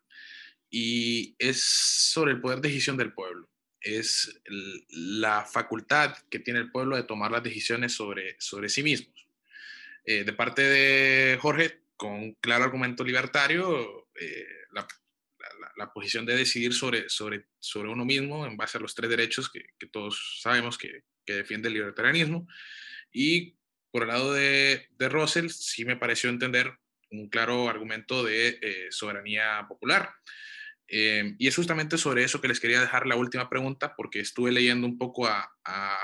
y 0.70 1.34
es 1.38 1.62
sobre 1.62 2.32
el 2.32 2.40
poder 2.40 2.60
de 2.60 2.68
decisión 2.68 2.96
del 2.96 3.12
pueblo 3.12 3.48
es 3.86 4.40
la 4.88 5.44
facultad 5.44 6.16
que 6.28 6.40
tiene 6.40 6.58
el 6.60 6.70
pueblo 6.70 6.96
de 6.96 7.04
tomar 7.04 7.30
las 7.30 7.42
decisiones 7.42 7.92
sobre, 7.92 8.36
sobre 8.40 8.68
sí 8.68 8.82
mismos. 8.82 9.28
Eh, 10.04 10.24
de 10.24 10.32
parte 10.32 10.62
de 10.62 11.38
Jorge, 11.40 11.82
con 11.96 12.12
un 12.12 12.34
claro 12.34 12.64
argumento 12.64 13.04
libertario, 13.04 14.08
eh, 14.20 14.46
la, 14.72 14.86
la, 15.76 15.92
posición 15.92 16.26
de 16.26 16.36
decidir 16.36 16.74
sobre, 16.74 17.08
sobre, 17.08 17.46
sobre 17.58 17.88
uno 17.88 18.04
mismo 18.04 18.46
en 18.46 18.56
base 18.56 18.78
a 18.78 18.80
los 18.80 18.94
tres 18.94 19.08
derechos 19.08 19.50
que, 19.50 19.64
todos 19.90 20.40
sabemos 20.42 20.76
que, 20.76 21.02
que, 21.24 21.34
defiende 21.34 21.68
el 21.68 21.74
libertarianismo. 21.74 22.46
Y 23.12 23.56
por 23.90 24.02
el 24.02 24.08
lado 24.08 24.34
de, 24.34 24.88
de 24.90 25.08
Russell, 25.08 25.48
sí 25.48 25.84
me 25.84 25.96
pareció 25.96 26.28
entender 26.28 26.76
un 27.10 27.28
claro 27.28 27.68
argumento 27.68 28.24
de 28.24 28.58
eh, 28.60 28.86
soberanía 28.90 29.64
popular. 29.68 30.10
Eh, 30.88 31.34
y 31.38 31.48
es 31.48 31.56
justamente 31.56 31.98
sobre 31.98 32.22
eso 32.22 32.40
que 32.40 32.48
les 32.48 32.60
quería 32.60 32.80
dejar 32.80 33.06
la 33.06 33.16
última 33.16 33.48
pregunta, 33.48 33.94
porque 33.96 34.20
estuve 34.20 34.52
leyendo 34.52 34.86
un 34.86 34.98
poco 34.98 35.26
a, 35.26 35.50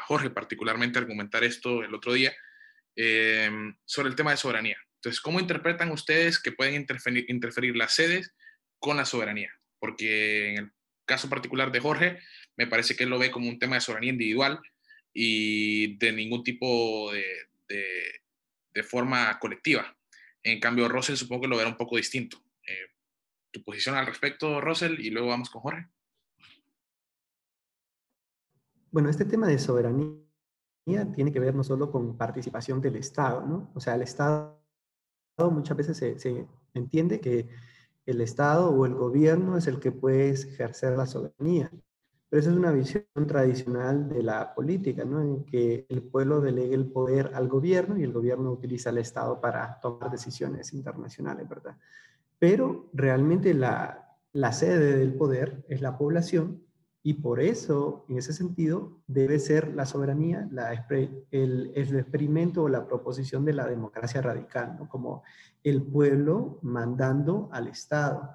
Jorge, 0.07 0.31
particularmente, 0.31 0.99
argumentar 0.99 1.45
esto 1.45 1.85
el 1.85 1.95
otro 1.95 2.13
día, 2.13 2.35
eh, 2.97 3.51
sobre 3.85 4.09
el 4.09 4.17
tema 4.17 4.33
de 4.33 4.37
soberanía. 4.37 4.77
Entonces, 4.97 5.21
¿cómo 5.21 5.41
interpretan 5.41 5.91
ustedes 5.91 6.41
que 6.41 6.53
pueden 6.53 6.87
interferir, 7.29 7.77
las 7.77 7.95
sedes 7.95 8.35
con 8.79 8.97
la 8.97 9.05
soberanía? 9.05 9.53
Porque 9.79 10.51
en 10.51 10.59
el 10.59 10.73
caso 11.05 11.29
particular 11.29 11.73
de 11.73 11.81
Jorge, 11.81 12.19
me 12.57 12.67
parece 12.67 12.97
que 12.97 13.05
él 13.05 13.11
lo 13.11 13.19
ve 13.19 13.31
como 13.31 13.49
un 13.49 13.59
tema 13.59 13.77
de 13.77 13.81
soberanía 13.81 14.13
individual 14.13 14.61
y 15.13 15.97
de 15.99 16.13
ningún 16.13 16.43
tipo 16.43 17.13
de, 17.13 17.25
de, 17.69 18.83
forma 18.83 19.39
colectiva. 19.39 19.97
En 20.43 20.61
cambio, 20.61 20.89
Russell 20.89 21.17
supongo 21.17 21.43
que 21.43 21.49
lo 21.49 21.57
verá 21.57 21.69
un 21.69 21.77
poco 21.77 21.97
distinto. 21.97 22.39
Eh, 22.67 22.91
tu 23.51 23.63
posición 23.63 23.95
al 23.97 24.07
respecto, 24.07 24.61
Russell, 24.61 24.99
y 25.01 25.11
luego 25.11 25.29
vamos 25.29 25.51
con 25.51 25.63
Jorge. 25.63 25.89
Bueno, 28.91 29.09
este 29.09 29.25
tema 29.25 29.47
de 29.47 29.59
soberanía 29.59 30.19
tiene 31.15 31.33
que 31.33 31.41
ver 31.41 31.55
no 31.55 31.65
solo 31.65 31.91
con 31.91 32.17
participación 32.17 32.81
del 32.81 32.97
Estado, 32.97 33.47
¿no? 33.47 33.71
O 33.75 33.81
sea, 33.81 33.95
el 33.95 34.03
Estado 34.03 34.63
muchas 35.39 35.77
veces 35.77 35.97
se, 35.97 36.47
entiende 36.75 37.21
que 37.21 37.49
el 38.07 38.21
Estado 38.21 38.71
o 38.71 38.87
el 38.87 38.95
gobierno 38.95 39.57
es 39.57 39.67
el 39.67 39.81
que 39.81 39.93
puede 39.93 40.31
ejercer 40.31 40.97
la 40.97 41.07
soberanía. 41.07 41.71
Pero 42.33 42.41
esa 42.41 42.51
es 42.51 42.57
una 42.57 42.73
visión 42.73 43.05
tradicional 43.27 44.09
de 44.09 44.23
la 44.23 44.55
política, 44.55 45.05
¿no? 45.05 45.21
En 45.21 45.45
que 45.45 45.85
el 45.91 46.03
pueblo 46.03 46.41
delegue 46.41 46.75
el 46.75 46.87
poder 46.87 47.31
al 47.35 47.47
gobierno 47.47 47.99
y 47.99 48.05
el 48.05 48.13
gobierno 48.13 48.51
utiliza 48.51 48.89
al 48.89 48.97
Estado 48.97 49.39
para 49.39 49.79
tomar 49.81 50.11
decisiones 50.11 50.73
internacionales, 50.73 51.47
¿verdad? 51.47 51.77
pero 52.43 52.91
realmente 52.93 53.55
la, 53.55 54.19
sede 54.51 54.97
del 54.97 55.15
poder 55.15 55.65
es 55.69 55.81
la 55.81 55.97
población 55.97 56.65
y 57.01 57.15
por 57.15 57.39
eso, 57.39 58.05
en 58.09 58.19
ese 58.19 58.33
sentido, 58.33 59.01
debe 59.07 59.39
ser 59.39 59.73
la 59.77 59.87
soberanía 59.87 60.49
el, 61.31 61.71
experimento 61.77 62.65
o 62.65 62.69
la 62.69 62.85
proposición 62.85 63.45
de 63.45 63.53
la 63.53 63.69
democracia 63.69 64.23
radical, 64.23 64.75
¿no? 64.77 64.89
como 64.89 65.23
el 65.63 65.85
pueblo 65.85 66.59
mandando 66.63 67.49
al 67.53 67.69
Estado. 67.69 68.29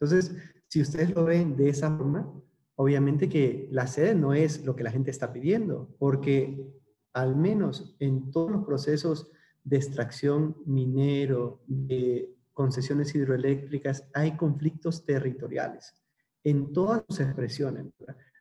Entonces, 0.00 0.34
si 0.66 0.80
ustedes 0.80 1.14
lo 1.14 1.24
ven 1.24 1.56
de 1.56 1.68
esa 1.68 1.96
forma, 1.96 2.28
obviamente 2.76 3.28
que 3.28 3.68
la 3.70 3.86
sede 3.86 4.14
no 4.14 4.34
es 4.34 4.64
lo 4.64 4.74
que 4.76 4.84
la 4.84 4.90
gente 4.90 5.10
está 5.10 5.32
pidiendo, 5.32 5.94
porque 5.98 6.66
al 7.12 7.36
menos 7.36 7.96
en 8.00 8.30
todos 8.30 8.50
los 8.50 8.64
procesos 8.64 9.30
de 9.62 9.76
extracción 9.76 10.56
minero, 10.66 11.62
de 11.66 12.34
concesiones 12.52 13.14
hidroeléctricas, 13.14 14.08
hay 14.12 14.36
conflictos 14.36 15.04
territoriales 15.04 15.94
en 16.42 16.72
todas 16.72 17.02
sus 17.08 17.20
expresiones. 17.20 17.86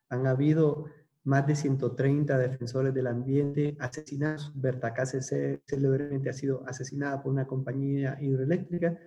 Han 0.10 0.28
habido 0.28 0.86
más 1.24 1.48
de 1.48 1.56
130 1.56 2.38
defensores 2.38 2.94
del 2.94 3.08
ambiente 3.08 3.78
asesinados. 3.80 4.52
Berta 4.56 4.94
Cáceres 4.94 5.62
célebremente 5.66 6.30
ha 6.30 6.34
sido 6.34 6.68
asesinada 6.68 7.24
por 7.24 7.32
una 7.32 7.48
compañía 7.48 8.18
hidroeléctrica 8.22 8.98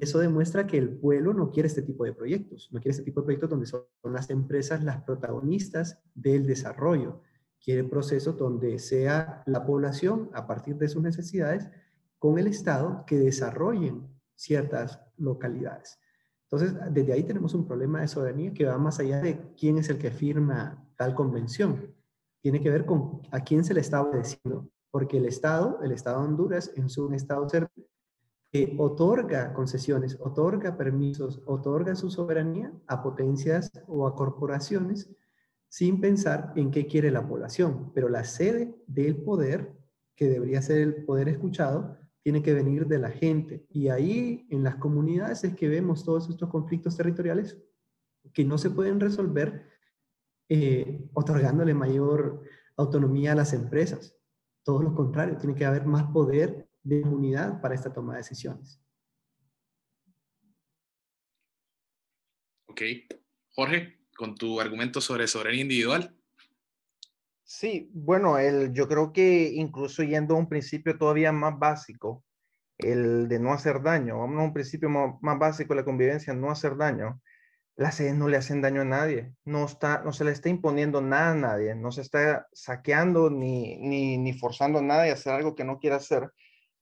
Eso 0.00 0.18
demuestra 0.18 0.66
que 0.66 0.78
el 0.78 0.90
pueblo 0.90 1.32
no 1.32 1.50
quiere 1.50 1.68
este 1.68 1.82
tipo 1.82 2.04
de 2.04 2.12
proyectos, 2.12 2.68
no 2.72 2.80
quiere 2.80 2.90
este 2.90 3.04
tipo 3.04 3.20
de 3.20 3.24
proyectos 3.24 3.50
donde 3.50 3.66
son 3.66 3.84
las 4.04 4.30
empresas 4.30 4.84
las 4.84 5.02
protagonistas 5.02 6.02
del 6.14 6.46
desarrollo. 6.46 7.22
Quiere 7.60 7.84
procesos 7.84 8.36
donde 8.36 8.78
sea 8.78 9.42
la 9.46 9.64
población, 9.64 10.30
a 10.34 10.46
partir 10.46 10.76
de 10.76 10.88
sus 10.88 11.02
necesidades, 11.02 11.68
con 12.18 12.38
el 12.38 12.46
Estado, 12.46 13.04
que 13.06 13.18
desarrollen 13.18 14.06
ciertas 14.34 15.00
localidades. 15.16 15.98
Entonces, 16.50 16.76
desde 16.92 17.12
ahí 17.12 17.24
tenemos 17.24 17.54
un 17.54 17.66
problema 17.66 18.00
de 18.00 18.08
soberanía 18.08 18.52
que 18.52 18.66
va 18.66 18.78
más 18.78 19.00
allá 19.00 19.20
de 19.20 19.54
quién 19.58 19.78
es 19.78 19.88
el 19.88 19.98
que 19.98 20.10
firma 20.10 20.86
tal 20.96 21.14
convención. 21.14 21.94
Tiene 22.40 22.60
que 22.60 22.70
ver 22.70 22.86
con 22.86 23.22
a 23.32 23.40
quién 23.40 23.64
se 23.64 23.74
le 23.74 23.80
está 23.80 24.00
obedeciendo, 24.00 24.70
porque 24.90 25.16
el 25.16 25.26
Estado, 25.26 25.80
el 25.82 25.90
Estado 25.90 26.20
de 26.20 26.28
Honduras, 26.28 26.70
es 26.76 26.98
un 26.98 27.14
Estado 27.14 27.48
otorga 28.78 29.52
concesiones, 29.52 30.16
otorga 30.20 30.76
permisos, 30.76 31.42
otorga 31.46 31.94
su 31.94 32.10
soberanía 32.10 32.72
a 32.86 33.02
potencias 33.02 33.70
o 33.86 34.06
a 34.06 34.14
corporaciones 34.14 35.10
sin 35.68 36.00
pensar 36.00 36.52
en 36.56 36.70
qué 36.70 36.86
quiere 36.86 37.10
la 37.10 37.26
población. 37.26 37.92
Pero 37.94 38.08
la 38.08 38.24
sede 38.24 38.74
del 38.86 39.16
poder, 39.16 39.72
que 40.14 40.28
debería 40.28 40.62
ser 40.62 40.78
el 40.78 41.04
poder 41.04 41.28
escuchado, 41.28 41.96
tiene 42.22 42.42
que 42.42 42.54
venir 42.54 42.86
de 42.86 42.98
la 42.98 43.10
gente. 43.10 43.66
Y 43.70 43.88
ahí 43.88 44.46
en 44.50 44.64
las 44.64 44.76
comunidades 44.76 45.44
es 45.44 45.54
que 45.54 45.68
vemos 45.68 46.04
todos 46.04 46.28
estos 46.28 46.48
conflictos 46.48 46.96
territoriales 46.96 47.58
que 48.32 48.44
no 48.44 48.58
se 48.58 48.70
pueden 48.70 49.00
resolver 49.00 49.66
eh, 50.48 51.08
otorgándole 51.14 51.74
mayor 51.74 52.42
autonomía 52.76 53.32
a 53.32 53.36
las 53.36 53.52
empresas. 53.52 54.16
Todo 54.64 54.82
lo 54.82 54.94
contrario, 54.94 55.36
tiene 55.36 55.54
que 55.54 55.64
haber 55.64 55.86
más 55.86 56.04
poder 56.12 56.65
de 56.86 57.02
unidad 57.02 57.60
para 57.60 57.74
esta 57.74 57.92
toma 57.92 58.12
de 58.12 58.18
decisiones. 58.18 58.80
Ok. 62.66 62.82
Jorge, 63.50 63.98
con 64.16 64.34
tu 64.36 64.60
argumento 64.60 65.00
sobre 65.00 65.26
soberanía 65.26 65.62
individual. 65.62 66.16
Sí, 67.42 67.90
bueno, 67.92 68.38
el, 68.38 68.72
yo 68.72 68.86
creo 68.86 69.12
que 69.12 69.50
incluso 69.54 70.02
yendo 70.02 70.34
a 70.34 70.38
un 70.38 70.48
principio 70.48 70.96
todavía 70.96 71.32
más 71.32 71.58
básico, 71.58 72.24
el 72.78 73.28
de 73.28 73.38
no 73.40 73.52
hacer 73.52 73.82
daño, 73.82 74.18
vamos 74.18 74.40
a 74.40 74.44
un 74.44 74.52
principio 74.52 74.88
más, 74.88 75.38
básico 75.38 75.72
de 75.72 75.80
la 75.80 75.84
convivencia, 75.84 76.34
no 76.34 76.50
hacer 76.50 76.76
daño, 76.76 77.20
las 77.76 77.96
sedes 77.96 78.14
no 78.14 78.28
le 78.28 78.36
hacen 78.36 78.62
daño 78.62 78.82
a 78.82 78.84
nadie, 78.84 79.32
no, 79.44 79.64
está, 79.64 80.02
no 80.02 80.12
se 80.12 80.24
le 80.24 80.32
está 80.32 80.48
imponiendo 80.48 81.00
nada 81.00 81.32
a 81.32 81.34
nadie, 81.34 81.74
no 81.74 81.92
se 81.92 82.02
está 82.02 82.46
saqueando 82.52 83.30
ni, 83.30 83.76
ni, 83.78 84.18
ni 84.18 84.32
forzando 84.34 84.80
a 84.80 84.82
nadie 84.82 85.10
a 85.10 85.14
hacer 85.14 85.32
algo 85.32 85.54
que 85.54 85.64
no 85.64 85.78
quiera 85.78 85.96
hacer, 85.96 86.30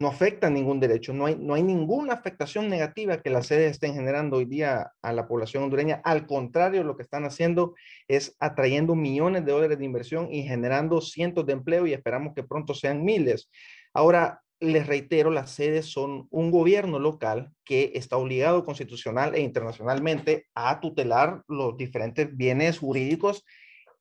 no 0.00 0.08
afecta 0.08 0.50
ningún 0.50 0.80
derecho, 0.80 1.12
no 1.12 1.26
hay, 1.26 1.36
no 1.36 1.54
hay 1.54 1.62
ninguna 1.62 2.14
afectación 2.14 2.68
negativa 2.68 3.22
que 3.22 3.30
las 3.30 3.46
sedes 3.46 3.72
estén 3.72 3.94
generando 3.94 4.38
hoy 4.38 4.44
día 4.44 4.92
a 5.02 5.12
la 5.12 5.28
población 5.28 5.62
hondureña. 5.62 6.00
Al 6.04 6.26
contrario, 6.26 6.82
lo 6.82 6.96
que 6.96 7.04
están 7.04 7.24
haciendo 7.24 7.74
es 8.08 8.36
atrayendo 8.40 8.96
millones 8.96 9.44
de 9.44 9.52
dólares 9.52 9.78
de 9.78 9.84
inversión 9.84 10.32
y 10.32 10.42
generando 10.42 11.00
cientos 11.00 11.46
de 11.46 11.52
empleo 11.52 11.86
y 11.86 11.92
esperamos 11.92 12.34
que 12.34 12.42
pronto 12.42 12.74
sean 12.74 13.04
miles. 13.04 13.50
Ahora, 13.92 14.42
les 14.60 14.86
reitero, 14.86 15.30
las 15.30 15.50
sedes 15.50 15.86
son 15.86 16.26
un 16.30 16.50
gobierno 16.50 16.98
local 16.98 17.52
que 17.64 17.92
está 17.94 18.16
obligado 18.16 18.64
constitucional 18.64 19.34
e 19.34 19.40
internacionalmente 19.40 20.46
a 20.54 20.80
tutelar 20.80 21.42
los 21.48 21.76
diferentes 21.76 22.34
bienes 22.36 22.78
jurídicos 22.78 23.44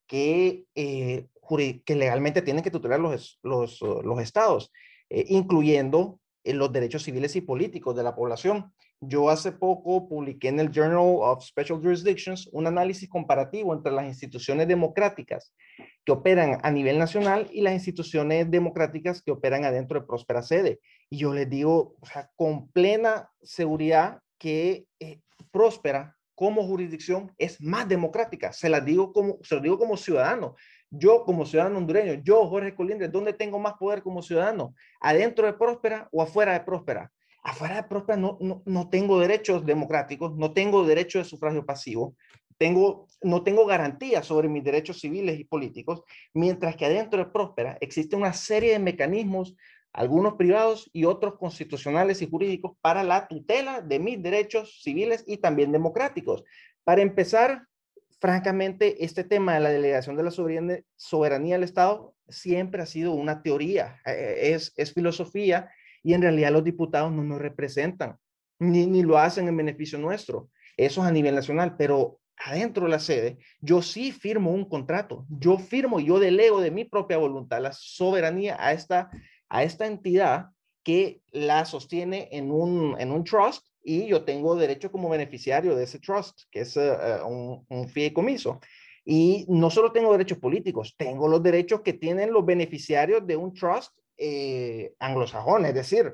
que, 0.07 0.65
eh, 0.75 1.27
que 1.85 1.95
legalmente 1.95 2.41
tienen 2.41 2.63
que 2.63 2.71
tutelar 2.71 2.99
los, 2.99 3.39
los, 3.43 3.79
los 3.81 4.19
estados. 4.21 4.71
Eh, 5.13 5.25
incluyendo 5.29 6.19
eh, 6.43 6.55
los 6.55 6.73
derechos 6.73 7.03
civiles 7.03 7.35
y 7.35 7.41
políticos 7.41 7.95
de 7.95 8.01
la 8.01 8.15
población. 8.15 8.73
Yo 8.99 9.29
hace 9.29 9.51
poco 9.51 10.09
publiqué 10.09 10.47
en 10.47 10.59
el 10.59 10.71
Journal 10.71 11.19
of 11.21 11.43
Special 11.43 11.79
Jurisdictions 11.79 12.49
un 12.51 12.65
análisis 12.65 13.07
comparativo 13.07 13.75
entre 13.75 13.91
las 13.91 14.07
instituciones 14.07 14.67
democráticas 14.67 15.53
que 16.03 16.11
operan 16.11 16.57
a 16.63 16.71
nivel 16.71 16.97
nacional 16.97 17.47
y 17.51 17.61
las 17.61 17.73
instituciones 17.73 18.49
democráticas 18.49 19.21
que 19.21 19.31
operan 19.31 19.65
adentro 19.65 19.99
de 19.99 20.07
Próspera 20.07 20.41
Sede. 20.41 20.79
Y 21.11 21.17
yo 21.17 21.31
les 21.31 21.47
digo, 21.47 21.95
o 22.01 22.05
sea, 22.07 22.31
con 22.35 22.69
plena 22.69 23.29
seguridad 23.43 24.19
que 24.39 24.87
eh, 24.99 25.19
Próspera 25.51 26.17
como 26.33 26.65
jurisdicción 26.65 27.31
es 27.37 27.61
más 27.61 27.87
democrática. 27.87 28.51
Se 28.51 28.67
las 28.67 28.83
digo 28.83 29.13
como, 29.13 29.37
se 29.43 29.55
lo 29.55 29.61
digo 29.61 29.77
como 29.77 29.95
ciudadano. 29.95 30.55
Yo 30.95 31.25
como 31.25 31.43
ciudadano 31.43 31.79
hondureño, 31.79 32.21
yo 32.23 32.47
Jorge 32.47 32.75
Colindres, 32.75 33.11
¿dónde 33.11 33.33
tengo 33.33 33.57
más 33.57 33.73
poder 33.73 34.03
como 34.03 34.21
ciudadano? 34.21 34.75
¿Adentro 35.01 35.47
de 35.47 35.53
Próspera 35.53 36.07
o 36.11 36.21
afuera 36.21 36.53
de 36.53 36.59
Próspera? 36.59 37.11
Afuera 37.43 37.77
de 37.77 37.83
Próspera 37.83 38.15
no, 38.15 38.37
no, 38.63 38.89
tengo 38.91 39.19
derechos 39.19 39.65
democráticos, 39.65 40.35
no 40.35 40.53
tengo 40.53 40.85
derecho 40.85 41.17
de 41.17 41.25
sufragio 41.25 41.65
pasivo, 41.65 42.15
tengo, 42.59 43.07
no 43.23 43.43
tengo 43.43 43.65
garantías 43.65 44.27
sobre 44.27 44.47
mis 44.49 44.63
derechos 44.63 44.99
civiles 44.99 45.39
y 45.39 45.45
políticos, 45.45 46.03
mientras 46.31 46.75
que 46.75 46.85
adentro 46.85 47.17
de 47.17 47.31
Próspera 47.31 47.75
existe 47.81 48.15
una 48.15 48.31
serie 48.31 48.73
de 48.73 48.79
mecanismos, 48.79 49.55
algunos 49.93 50.35
privados 50.35 50.91
y 50.93 51.05
otros 51.05 51.39
constitucionales 51.39 52.21
y 52.21 52.29
jurídicos, 52.29 52.73
para 52.81 53.03
la 53.03 53.27
tutela 53.27 53.81
de 53.81 53.97
mis 53.97 54.21
derechos 54.21 54.79
civiles 54.83 55.23
y 55.25 55.37
también 55.37 55.71
democráticos. 55.71 56.43
Para 56.83 57.01
empezar, 57.01 57.67
francamente, 58.23 59.03
este 59.03 59.25
tema 59.25 59.53
de 59.53 59.59
la 59.59 59.69
delegación 59.69 60.15
de 60.15 60.23
la 60.23 60.31
soberanía, 60.31 61.55
del 61.55 61.63
Estado 61.65 62.15
siempre 62.29 62.81
ha 62.81 62.85
sido 62.85 63.11
una 63.11 63.43
teoría, 63.43 63.99
eh, 64.05 64.57
es, 64.77 64.93
filosofía 64.93 65.69
y 66.03 66.13
en 66.13 66.21
realidad 66.21 66.53
los 66.53 66.63
diputados 66.63 67.11
no 67.11 67.21
nos 67.21 67.41
representan, 67.41 68.15
ni, 68.59 69.03
lo 69.03 69.17
hacen 69.17 69.49
en 69.49 69.57
beneficio 69.57 69.99
nuestro. 69.99 70.47
Eso 70.77 71.01
es 71.01 71.07
a 71.07 71.11
nivel 71.11 71.35
nacional, 71.35 71.75
pero 71.77 72.21
adentro 72.37 72.85
de 72.85 72.91
la 72.91 72.99
sede, 72.99 73.39
yo 73.59 73.81
sí 73.81 74.13
firmo 74.13 74.51
un 74.51 74.69
contrato, 74.69 75.25
yo 75.27 75.57
firmo, 75.57 75.99
yo 75.99 76.17
delego 76.17 76.61
de 76.61 76.71
mi 76.71 76.85
propia 76.85 77.17
voluntad 77.17 77.61
la 77.61 77.73
soberanía 77.73 78.55
a 78.57 78.71
esta, 78.71 79.09
entidad 79.85 80.51
que 80.81 81.19
la 81.33 81.65
sostiene 81.65 82.29
en 82.31 82.51
un 82.51 83.23
trust 83.25 83.67
y 83.83 84.07
yo 84.07 84.23
tengo 84.23 84.55
derecho 84.55 84.91
como 84.91 85.09
beneficiario 85.09 85.75
de 85.75 85.83
ese 85.83 85.99
trust, 85.99 86.41
que 86.49 86.61
es 86.61 86.77
eh, 86.77 86.95
un, 87.25 87.65
un, 87.69 87.89
fideicomiso. 87.89 88.59
Y 89.05 89.45
no 89.49 89.69
solo 89.69 89.91
tengo 89.91 90.13
derechos 90.13 90.37
políticos, 90.37 90.95
tengo 90.97 91.27
los 91.27 91.43
derechos 91.43 91.81
que 91.81 91.93
tienen 91.93 92.31
los 92.31 92.45
beneficiarios 92.45 93.27
de 93.27 93.35
un 93.35 93.53
trust 93.53 93.91
eh, 94.17 94.93
anglosajón, 94.99 95.65
es 95.65 95.73
decir, 95.73 96.13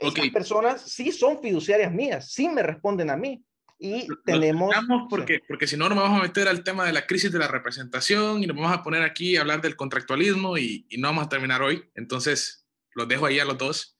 okay. 0.00 0.30
personas 0.30 0.80
sí 0.82 1.12
son 1.12 1.42
fiduciarias 1.42 1.92
mías, 1.92 2.32
sí 2.32 2.48
me 2.48 2.62
responden 2.62 3.10
a 3.10 3.16
mí. 3.16 3.44
Y 3.78 4.06
tenemos... 4.24 4.74
Porque, 5.10 5.40
porque 5.46 5.66
si 5.66 5.76
no 5.76 5.88
nos 5.90 5.98
vamos 5.98 6.18
a 6.18 6.22
meter 6.22 6.48
al 6.48 6.64
tema 6.64 6.86
de 6.86 6.92
la 6.92 7.06
crisis 7.06 7.30
de 7.30 7.38
la 7.38 7.48
representación 7.48 8.42
y 8.42 8.46
nos 8.46 8.56
vamos 8.56 8.72
a 8.72 8.82
poner 8.82 9.02
aquí 9.02 9.36
a 9.36 9.42
hablar 9.42 9.60
del 9.60 9.76
contractualismo 9.76 10.56
y, 10.56 10.86
y 10.88 10.96
no 10.96 11.08
vamos 11.08 11.26
a 11.26 11.28
terminar 11.28 11.60
hoy. 11.60 11.84
Entonces, 11.94 12.66
los 12.94 13.08
dejo 13.08 13.26
ahí 13.26 13.40
a 13.40 13.44
los 13.44 13.58
dos 13.58 13.98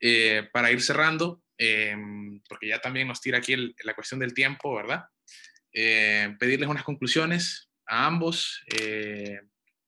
eh, 0.00 0.48
para 0.52 0.70
ir 0.70 0.82
cerrando. 0.82 1.41
Em, 1.64 2.40
porque 2.48 2.66
ya 2.66 2.80
también 2.80 3.06
nos 3.06 3.20
tira 3.20 3.38
aquí 3.38 3.54
la 3.84 3.94
cuestión 3.94 4.18
del 4.18 4.34
tiempo, 4.34 4.74
¿verdad? 4.74 5.04
Eh, 5.72 6.34
pedirles 6.40 6.68
unas 6.68 6.82
conclusiones 6.82 7.70
a 7.86 8.06
ambos 8.06 8.64
eh, 8.66 9.42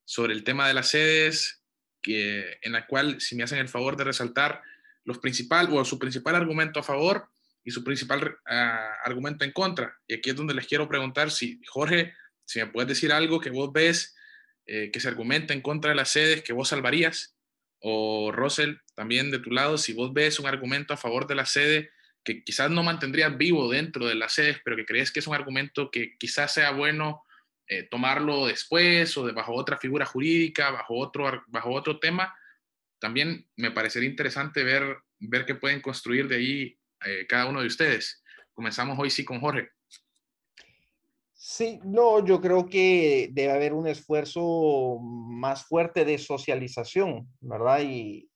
sobre 0.04 0.34
el 0.34 0.44
tema 0.44 0.68
de 0.68 0.74
las 0.74 0.90
sedes, 0.90 1.64
que, 2.00 2.58
en 2.62 2.70
la 2.70 2.86
cual, 2.86 3.20
si 3.20 3.34
me 3.34 3.42
hacen 3.42 3.58
el 3.58 3.68
favor 3.68 3.96
de 3.96 4.04
resaltar 4.04 4.62
los 5.02 5.18
principal, 5.18 5.68
o 5.72 5.84
su 5.84 5.98
principal 5.98 6.36
argumento 6.36 6.78
a 6.78 6.84
favor 6.84 7.28
y 7.64 7.72
su 7.72 7.82
principal 7.82 8.36
ah, 8.46 8.94
argumento 9.04 9.44
en 9.44 9.50
contra. 9.50 9.98
Y 10.06 10.14
aquí 10.14 10.30
es 10.30 10.36
donde 10.36 10.54
les 10.54 10.68
quiero 10.68 10.88
preguntar 10.88 11.32
si, 11.32 11.60
Jorge, 11.66 12.14
si 12.44 12.60
me 12.60 12.68
puedes 12.68 12.88
decir 12.88 13.12
algo 13.12 13.40
que 13.40 13.50
vos 13.50 13.72
ves 13.72 14.14
eh, 14.66 14.92
que 14.92 15.00
se 15.00 15.08
argumenta 15.08 15.52
en 15.52 15.60
contra 15.60 15.90
de 15.90 15.96
las 15.96 16.10
sedes 16.10 16.44
que 16.44 16.52
vos 16.52 16.68
salvarías 16.68 17.36
o 17.80 18.30
Russell, 18.30 18.76
también 18.94 19.30
de 19.30 19.38
tu 19.38 19.50
lado, 19.50 19.78
si 19.78 19.92
vos 19.92 20.12
ves 20.12 20.38
un 20.38 20.46
argumento 20.46 20.94
a 20.94 20.96
favor 20.96 21.26
de 21.26 21.34
la 21.34 21.46
sede 21.46 21.90
que 22.24 22.42
quizás 22.42 22.70
no 22.70 22.82
mantendrías 22.82 23.36
vivo 23.36 23.70
dentro 23.70 24.06
de 24.06 24.14
las 24.14 24.32
sedes, 24.32 24.58
pero 24.64 24.76
que 24.76 24.86
crees 24.86 25.12
que 25.12 25.20
es 25.20 25.26
un 25.26 25.34
argumento 25.34 25.90
que 25.90 26.16
quizás 26.18 26.54
sea 26.54 26.70
bueno 26.70 27.22
eh, 27.66 27.82
tomarlo 27.84 28.46
después 28.46 29.16
o 29.16 29.26
de 29.26 29.32
bajo 29.32 29.52
otra 29.54 29.76
figura 29.76 30.06
jurídica, 30.06 30.70
bajo 30.70 30.96
otro, 30.96 31.44
bajo 31.48 31.70
otro 31.70 31.98
tema, 31.98 32.34
también 32.98 33.46
me 33.56 33.70
parecería 33.70 34.08
interesante 34.08 34.64
ver, 34.64 34.98
ver 35.18 35.44
qué 35.44 35.54
pueden 35.54 35.80
construir 35.80 36.26
de 36.26 36.36
ahí 36.36 36.78
eh, 37.04 37.26
cada 37.28 37.46
uno 37.46 37.60
de 37.60 37.66
ustedes. 37.66 38.22
Comenzamos 38.54 38.98
hoy 38.98 39.10
sí 39.10 39.24
con 39.24 39.40
Jorge. 39.40 39.70
Sí, 41.46 41.78
no, 41.84 42.24
yo 42.24 42.40
creo 42.40 42.64
que 42.64 43.28
debe 43.32 43.52
haber 43.52 43.74
un 43.74 43.86
esfuerzo 43.86 44.98
más 44.98 45.66
fuerte 45.66 46.06
de 46.06 46.16
socialización, 46.16 47.28
¿verdad? 47.42 47.80
Y, 47.82 48.30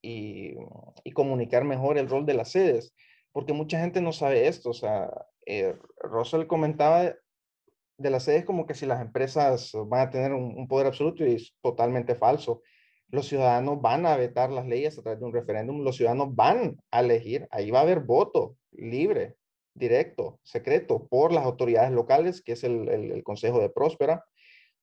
comunicar 1.14 1.64
mejor 1.64 1.96
el 1.96 2.08
rol 2.08 2.26
de 2.26 2.34
las 2.34 2.50
sedes, 2.50 2.94
porque 3.32 3.54
mucha 3.54 3.80
gente 3.80 4.02
no 4.02 4.12
sabe 4.12 4.46
esto. 4.46 4.70
O 4.70 4.74
sea, 4.74 5.10
eh, 5.46 5.74
Russell 6.02 6.46
comentaba 6.46 7.14
de 7.96 8.10
las 8.10 8.24
sedes 8.24 8.44
como 8.44 8.66
que 8.66 8.74
si 8.74 8.84
las 8.84 9.00
empresas 9.00 9.72
van 9.86 10.08
a 10.08 10.10
tener 10.10 10.34
un, 10.34 10.68
poder 10.68 10.88
absoluto 10.88 11.24
y 11.24 11.36
es 11.36 11.56
totalmente 11.62 12.14
falso. 12.14 12.60
los 13.08 13.26
ciudadanos 13.26 13.80
van 13.80 14.04
a 14.04 14.16
vetar 14.16 14.50
las 14.50 14.66
leyes 14.66 14.98
a 14.98 15.02
través 15.02 15.18
de 15.18 15.24
un 15.24 15.32
referéndum, 15.32 15.82
los 15.82 15.96
ciudadanos 15.96 16.34
van 16.36 16.76
a 16.90 17.00
elegir, 17.00 17.48
ahí 17.50 17.70
va 17.70 17.78
a 17.78 17.82
haber 17.82 18.00
voto 18.00 18.56
libre, 18.72 19.38
directo, 19.78 20.38
secreto, 20.42 21.06
por 21.08 21.32
las 21.32 21.44
autoridades 21.44 21.92
locales, 21.92 22.42
que 22.42 22.52
es 22.52 22.64
el, 22.64 23.22
Consejo 23.24 23.60
de 23.60 23.70
Próspera. 23.70 24.24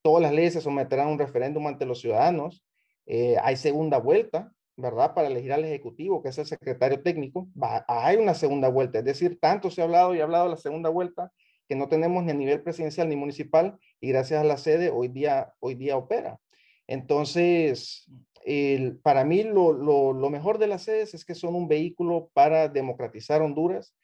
Todas 0.02 0.22
las 0.22 0.34
leyes 0.34 0.54
se 0.54 0.62
someterán 0.62 1.08
a 1.08 1.12
un 1.12 1.20
referéndum 1.20 1.68
ante 1.68 1.86
los 1.86 2.00
ciudadanos. 2.02 2.64
Eh, 3.06 3.38
hay 3.44 3.56
segunda 3.56 3.98
vuelta, 3.98 4.52
¿verdad? 4.78 5.14
Para 5.14 5.28
elegir 5.28 5.54
al 5.54 5.66
Ejecutivo, 5.66 6.22
que 6.22 6.30
es 6.30 6.38
el 6.38 6.46
secretario 6.46 7.02
técnico. 7.02 7.48
hay 7.88 8.18
una 8.18 8.34
segunda 8.34 8.70
vuelta, 8.70 9.00
es 9.00 9.06
decir, 9.06 9.40
tanto 9.40 9.70
se 9.70 9.82
ha 9.82 9.86
hablado 9.86 10.16
y 10.16 10.22
hablado 10.22 10.46
de 10.46 10.52
la 10.52 10.58
segunda 10.58 10.90
vuelta 10.90 11.32
que 11.68 11.76
no 11.76 11.90
tenemos 11.90 12.24
ni 12.24 12.32
a 12.32 12.36
nivel 12.36 12.62
presidencial 12.62 13.10
ni 13.10 13.16
municipal 13.16 13.78
y 14.00 14.10
gracias 14.10 14.42
a 14.42 14.44
la 14.44 14.58
sede 14.58 14.90
hoy 14.90 15.08
día, 15.08 15.54
hoy 15.60 15.76
día 15.76 15.98
opera. 15.98 16.40
Entonces, 16.88 18.08
para 19.02 19.26
mí 19.26 19.44
lo, 19.44 20.30
mejor 20.30 20.60
de 20.60 20.68
las 20.68 20.84
sedes 20.84 21.14
es 21.14 21.26
que 21.26 21.36
son 21.36 21.56
un 21.56 21.68
vehículo 21.68 22.30
para 22.34 22.68
democratizar 22.68 23.42
Honduras, 23.42 23.96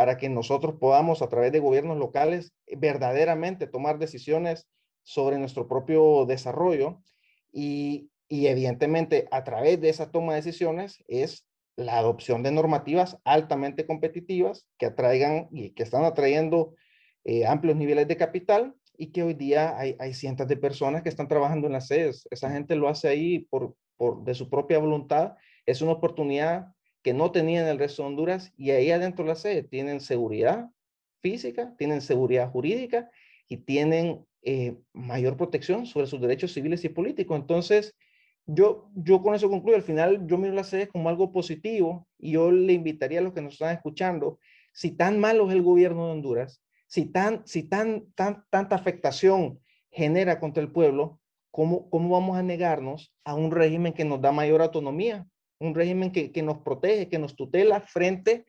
para 0.00 0.16
que 0.16 0.30
nosotros 0.30 0.76
podamos 0.80 1.20
a 1.20 1.28
través 1.28 1.52
de 1.52 1.58
gobiernos 1.58 1.98
locales 1.98 2.54
verdaderamente 2.74 3.66
tomar 3.66 3.98
decisiones 3.98 4.66
sobre 5.02 5.36
nuestro 5.36 5.68
propio 5.68 6.24
desarrollo 6.24 7.02
y, 7.52 8.10
evidentemente 8.30 9.28
a 9.30 9.44
través 9.44 9.78
de 9.78 9.90
esa 9.90 10.10
toma 10.10 10.32
de 10.32 10.40
decisiones 10.40 11.04
es 11.06 11.46
la 11.76 11.98
adopción 11.98 12.42
de 12.42 12.50
normativas 12.50 13.18
altamente 13.24 13.86
competitivas 13.86 14.66
que 14.78 14.86
atraigan 14.86 15.48
y 15.52 15.72
que 15.72 15.82
están 15.82 16.04
atrayendo 16.04 16.74
eh, 17.24 17.44
amplios 17.44 17.76
niveles 17.76 18.08
de 18.08 18.16
capital 18.16 18.74
y 18.96 19.12
que 19.12 19.22
hoy 19.22 19.34
día 19.34 19.76
hay, 19.78 19.96
hay, 19.98 20.14
cientos 20.14 20.48
de 20.48 20.56
personas 20.56 21.02
que 21.02 21.10
están 21.10 21.28
trabajando 21.28 21.66
en 21.66 21.74
las 21.74 21.88
sedes. 21.88 22.26
Esa 22.30 22.50
gente 22.50 22.74
lo 22.74 22.88
hace 22.88 23.06
ahí 23.06 23.40
por, 23.50 23.74
por, 23.98 24.24
de 24.24 24.32
su 24.32 24.48
propia 24.48 24.78
voluntad. 24.78 25.34
Es 25.66 25.82
una 25.82 25.92
oportunidad 25.92 26.68
que 27.02 27.14
no 27.14 27.30
tenían 27.30 27.66
el 27.66 27.78
resto 27.78 28.02
de 28.02 28.08
Honduras 28.08 28.52
y 28.56 28.70
ahí 28.70 28.90
adentro 28.90 29.24
de 29.24 29.30
la 29.30 29.34
sede 29.36 29.62
tienen 29.62 30.00
seguridad 30.00 30.68
física, 31.20 31.74
tienen 31.76 32.00
seguridad 32.00 32.50
jurídica 32.50 33.10
y 33.48 33.58
tienen 33.58 34.24
eh, 34.42 34.76
mayor 34.92 35.36
protección 35.36 35.86
sobre 35.86 36.06
sus 36.06 36.20
derechos 36.20 36.52
civiles 36.52 36.84
y 36.84 36.88
políticos. 36.88 37.38
Entonces, 37.38 37.94
yo, 38.46 38.90
yo 38.94 39.22
con 39.22 39.34
eso 39.34 39.48
concluyo. 39.48 39.76
Al 39.76 39.82
final, 39.82 40.26
yo 40.26 40.38
miro 40.38 40.54
la 40.54 40.64
sede 40.64 40.88
como 40.88 41.08
algo 41.08 41.32
positivo 41.32 42.06
y 42.18 42.32
yo 42.32 42.50
le 42.50 42.72
invitaría 42.72 43.20
a 43.20 43.22
los 43.22 43.32
que 43.32 43.42
nos 43.42 43.54
están 43.54 43.74
escuchando, 43.74 44.38
si 44.72 44.92
tan 44.92 45.18
malo 45.18 45.48
es 45.48 45.54
el 45.54 45.62
gobierno 45.62 46.06
de 46.06 46.12
Honduras, 46.12 46.62
si, 46.86 47.06
tan, 47.06 47.46
si 47.46 47.64
tan, 47.64 48.10
tan, 48.14 48.44
tanta 48.50 48.76
afectación 48.76 49.60
genera 49.90 50.40
contra 50.40 50.62
el 50.62 50.72
pueblo, 50.72 51.20
¿cómo, 51.50 51.88
¿cómo 51.90 52.10
vamos 52.10 52.36
a 52.36 52.42
negarnos 52.42 53.12
a 53.24 53.34
un 53.34 53.50
régimen 53.50 53.92
que 53.92 54.04
nos 54.04 54.20
da 54.20 54.32
mayor 54.32 54.62
autonomía? 54.62 55.26
Un 55.60 55.74
régimen 55.74 56.10
que, 56.10 56.32
que 56.32 56.42
nos 56.42 56.58
protege, 56.58 57.08
que 57.08 57.18
nos 57.18 57.36
tutela 57.36 57.80
frente 57.80 58.46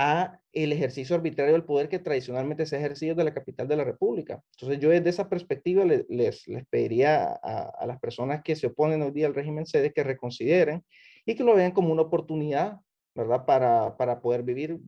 a 0.00 0.40
el 0.52 0.72
ejercicio 0.72 1.16
arbitrario 1.16 1.54
del 1.54 1.64
poder 1.64 1.88
que 1.88 1.98
tradicionalmente 1.98 2.66
se 2.66 2.76
ha 2.76 2.78
ejercido 2.78 3.16
desde 3.16 3.24
la 3.24 3.34
capital 3.34 3.66
de 3.66 3.76
la 3.76 3.82
República. 3.82 4.40
Entonces 4.52 4.78
yo 4.78 4.90
desde 4.90 5.10
esa 5.10 5.28
perspectiva 5.28 5.84
les, 5.84 6.08
les, 6.08 6.46
pediría 6.70 7.24
a, 7.42 7.70
a, 7.76 7.84
las 7.84 7.98
personas 7.98 8.42
que 8.44 8.54
se 8.54 8.68
oponen 8.68 9.02
hoy 9.02 9.10
día 9.10 9.26
al 9.26 9.34
régimen 9.34 9.66
sede 9.66 9.92
que 9.92 10.04
reconsideren 10.04 10.84
y 11.26 11.34
que 11.34 11.42
lo 11.42 11.56
vean 11.56 11.72
como 11.72 11.92
una 11.92 12.02
oportunidad, 12.02 12.78
¿verdad? 13.14 13.44
Para, 13.44 13.96
para 13.96 14.20
poder 14.20 14.44
vivir 14.44 14.78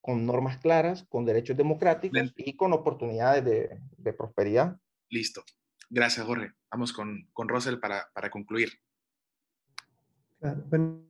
con 0.00 0.24
normas 0.24 0.56
claras, 0.56 1.04
con 1.10 1.26
derechos 1.26 1.56
democráticos 1.56 2.32
y 2.36 2.56
con 2.56 2.72
oportunidades 2.72 3.44
de, 3.44 3.78
de, 3.98 4.12
prosperidad. 4.14 4.78
Listo. 5.10 5.44
Gracias, 5.90 6.24
Jorge. 6.24 6.52
Vamos 6.70 6.94
con, 6.94 7.28
con 7.34 7.48
Russell 7.48 7.78
para, 7.78 8.08
para 8.14 8.30
concluir. 8.30 8.70
Bueno, 10.68 11.02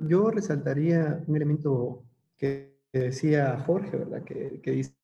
yo 0.00 0.30
resaltaría 0.30 1.22
un 1.26 1.36
elemento 1.36 2.04
que 2.36 2.78
decía 2.92 3.58
Jorge, 3.66 3.96
¿verdad? 3.96 4.22
Que, 4.24 4.60
que, 4.62 4.70
dice 4.70 4.94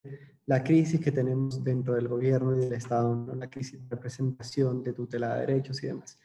la 0.46 0.62
crisis 0.64 1.00
que 1.00 1.12
tenemos 1.12 1.62
dentro 1.62 1.94
del 1.94 2.08
gobierno 2.08 2.56
y 2.56 2.60
del 2.60 2.72
Estado, 2.72 3.14
¿no? 3.14 3.34
la 3.34 3.50
crisis 3.50 3.80
de 3.82 3.96
representación, 3.96 4.82
de 4.82 4.92
tutela 4.92 5.34
de 5.34 5.46
derechos 5.46 5.82
y 5.82 5.88
demás. 5.88 6.18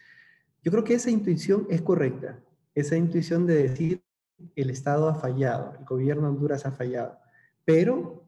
Yo 0.61 0.71
creo 0.71 0.83
que 0.83 0.93
esa 0.93 1.11
intuición 1.11 1.67
es 1.69 1.81
correcta, 1.81 2.39
esa 2.73 2.95
intuición 2.95 3.45
de 3.45 3.63
decir 3.63 4.03
el 4.55 4.69
Estado 4.69 5.09
ha 5.09 5.15
fallado, 5.15 5.75
el 5.77 5.85
gobierno 5.85 6.23
de 6.23 6.29
Honduras 6.29 6.65
ha 6.65 6.71
fallado, 6.71 7.17
pero 7.65 8.23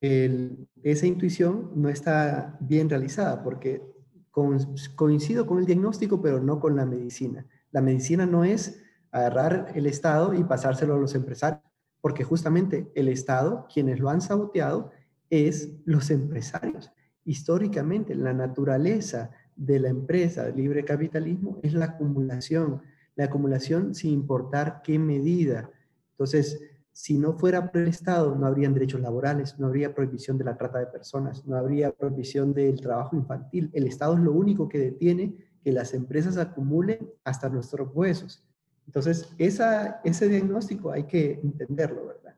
esa 0.00 1.06
intuición 1.06 1.70
no 1.74 1.88
está 1.88 2.56
bien 2.60 2.90
realizada 2.90 3.42
porque 3.42 3.82
coincido 4.30 5.46
con 5.46 5.58
el 5.58 5.64
diagnóstico, 5.64 6.20
pero 6.20 6.40
no 6.40 6.60
con 6.60 6.76
la 6.76 6.84
medicina. 6.84 7.46
La 7.74 7.80
medicina 7.80 8.24
no 8.24 8.44
es 8.44 8.80
agarrar 9.10 9.72
el 9.74 9.86
Estado 9.86 10.32
y 10.32 10.44
pasárselo 10.44 10.94
a 10.94 10.98
los 10.98 11.16
empresarios, 11.16 11.60
porque 12.00 12.22
justamente 12.22 12.88
el 12.94 13.08
Estado, 13.08 13.66
quienes 13.72 13.98
lo 13.98 14.10
han 14.10 14.20
saboteado, 14.20 14.92
es 15.28 15.72
los 15.84 16.10
empresarios. 16.10 16.92
Históricamente, 17.24 18.14
la 18.14 18.32
naturaleza 18.32 19.32
de 19.56 19.80
la 19.80 19.88
empresa 19.88 20.44
de 20.44 20.52
libre 20.52 20.84
capitalismo 20.84 21.58
es 21.64 21.74
la 21.74 21.86
acumulación, 21.86 22.80
la 23.16 23.24
acumulación 23.24 23.92
sin 23.92 24.12
importar 24.12 24.80
qué 24.84 24.96
medida. 24.96 25.68
Entonces, 26.12 26.60
si 26.92 27.18
no 27.18 27.36
fuera 27.36 27.72
por 27.72 27.80
el 27.80 27.88
Estado, 27.88 28.36
no 28.36 28.46
habrían 28.46 28.72
derechos 28.72 29.00
laborales, 29.00 29.58
no 29.58 29.66
habría 29.66 29.92
prohibición 29.92 30.38
de 30.38 30.44
la 30.44 30.56
trata 30.56 30.78
de 30.78 30.86
personas, 30.86 31.44
no 31.44 31.56
habría 31.56 31.90
prohibición 31.90 32.54
del 32.54 32.80
trabajo 32.80 33.16
infantil. 33.16 33.68
El 33.72 33.88
Estado 33.88 34.14
es 34.14 34.20
lo 34.20 34.30
único 34.30 34.68
que 34.68 34.78
detiene 34.78 35.53
que 35.64 35.72
las 35.72 35.94
empresas 35.94 36.36
acumulen 36.36 37.10
hasta 37.24 37.48
nuestros 37.48 37.88
huesos. 37.94 38.44
Entonces, 38.86 39.34
ese 39.38 40.28
diagnóstico 40.28 40.92
hay 40.92 41.04
que 41.04 41.40
entenderlo, 41.42 42.06
¿verdad? 42.06 42.34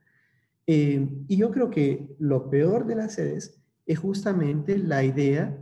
Eh, 0.69 1.09
y 1.27 1.37
yo 1.37 1.51
creo 1.51 1.69
que 1.69 2.15
lo 2.21 2.49
peor 2.49 2.87
de 2.87 2.95
las 2.95 3.15
sedes 3.15 3.61
es 3.85 3.99
justamente 3.99 4.79
la 4.79 5.03
idea 5.03 5.59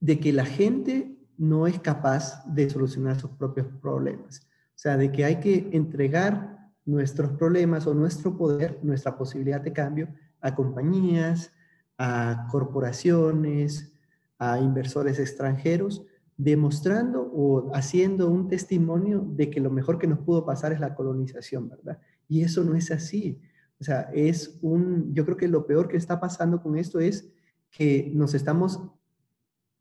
de 0.00 0.20
que 0.20 0.32
la 0.32 0.44
gente 0.44 1.16
no 1.36 1.66
es 1.66 1.78
capaz 1.80 2.44
de 2.46 2.70
solucionar 2.70 3.18
sus 3.18 3.30
propios 3.32 3.66
problemas. 3.82 4.46
O 4.68 4.78
sea, 4.78 4.96
de 4.96 5.10
que 5.10 5.24
hay 5.24 5.40
que 5.40 5.68
entregar 5.72 6.70
nuestros 6.84 7.32
problemas 7.32 7.86
o 7.86 7.94
nuestro 7.94 8.36
poder, 8.36 8.78
nuestra 8.82 9.18
posibilidad 9.18 9.60
de 9.60 9.72
cambio 9.72 10.08
a 10.40 10.54
compañías, 10.54 11.52
a 11.98 12.46
corporaciones, 12.50 13.92
a 14.38 14.60
inversores 14.60 15.18
extranjeros, 15.18 16.04
demostrando 16.36 17.22
o 17.22 17.74
haciendo 17.74 18.28
un 18.28 18.48
testimonio 18.48 19.26
de 19.26 19.50
que 19.50 19.60
lo 19.60 19.70
mejor 19.70 19.98
que 19.98 20.06
nos 20.06 20.18
pudo 20.18 20.44
pasar 20.44 20.72
es 20.72 20.80
la 20.80 20.94
colonización, 20.94 21.68
¿verdad? 21.68 21.98
Y 22.28 22.42
eso 22.42 22.62
no 22.62 22.74
es 22.74 22.90
así. 22.90 23.40
O 23.80 23.84
sea, 23.84 24.10
es 24.12 24.58
un, 24.62 25.14
yo 25.14 25.24
creo 25.24 25.36
que 25.36 25.48
lo 25.48 25.66
peor 25.66 25.88
que 25.88 25.96
está 25.96 26.20
pasando 26.20 26.62
con 26.62 26.76
esto 26.76 27.00
es 27.00 27.30
que 27.70 28.10
nos 28.14 28.34
estamos 28.34 28.80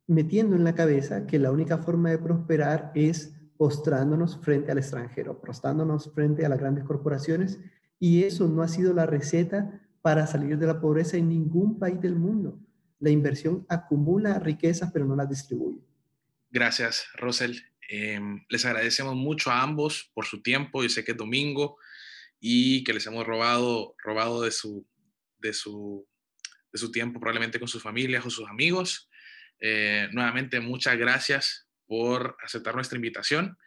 metiendo 0.08 0.56
en 0.56 0.64
la 0.64 0.76
cabeza 0.76 1.26
que 1.26 1.40
la 1.40 1.52
única 1.52 1.78
forma 1.80 2.10
de 2.10 2.20
prosperar 2.20 2.92
es 2.94 3.34
postrándonos 3.58 4.38
frente 4.38 4.72
al 4.72 4.78
extranjero, 4.78 5.40
postrándonos 5.40 6.12
frente 6.14 6.46
a 6.46 6.50
las 6.50 6.60
grandes 6.60 6.84
corporaciones, 6.84 7.60
y 8.00 8.24
eso 8.24 8.48
no 8.48 8.62
ha 8.62 8.68
sido 8.68 8.94
la 8.94 9.06
receta 9.06 9.82
para 10.02 10.28
salir 10.28 10.58
de 10.58 10.68
la 10.68 10.82
pobreza 10.82 11.18
en 11.18 11.30
ningún 11.30 11.80
país 11.80 12.00
del 12.00 12.16
mundo. 12.16 12.60
La 13.00 13.10
inversión 13.10 13.66
acumula 13.70 14.40
riquezas, 14.40 14.92
pero 14.92 15.06
no 15.06 15.16
las 15.16 15.30
distribuye. 15.30 15.80
Gracias, 16.56 17.10
Rosel. 17.16 17.70
Em, 17.90 18.46
les 18.48 18.64
agradecemos 18.64 19.14
mucho 19.14 19.52
a 19.52 19.62
ambos 19.62 20.10
por 20.14 20.26
su 20.26 20.42
tiempo. 20.42 20.82
Yo 20.82 20.88
sé 20.88 21.04
que 21.04 21.12
es 21.12 21.18
domingo 21.18 21.78
y 22.40 22.82
que 22.86 22.94
les 22.94 23.06
hemos 23.08 23.28
robado, 23.28 23.94
robado 24.02 24.42
de, 24.42 24.52
su, 24.52 24.88
de, 25.40 25.52
su, 25.52 26.08
de 26.72 26.80
su 26.80 26.94
tiempo 26.94 27.20
probablemente 27.20 27.60
con 27.60 27.68
sus 27.68 27.84
familias 27.84 28.26
o 28.26 28.30
sus 28.30 28.48
amigos. 28.48 29.10
Eh, 29.60 30.08
nuevamente, 30.14 30.62
muchas 30.62 30.98
gracias 30.98 31.68
por 31.88 32.38
aceptar 32.42 32.74
nuestra 32.74 32.96
invitación. 32.96 33.58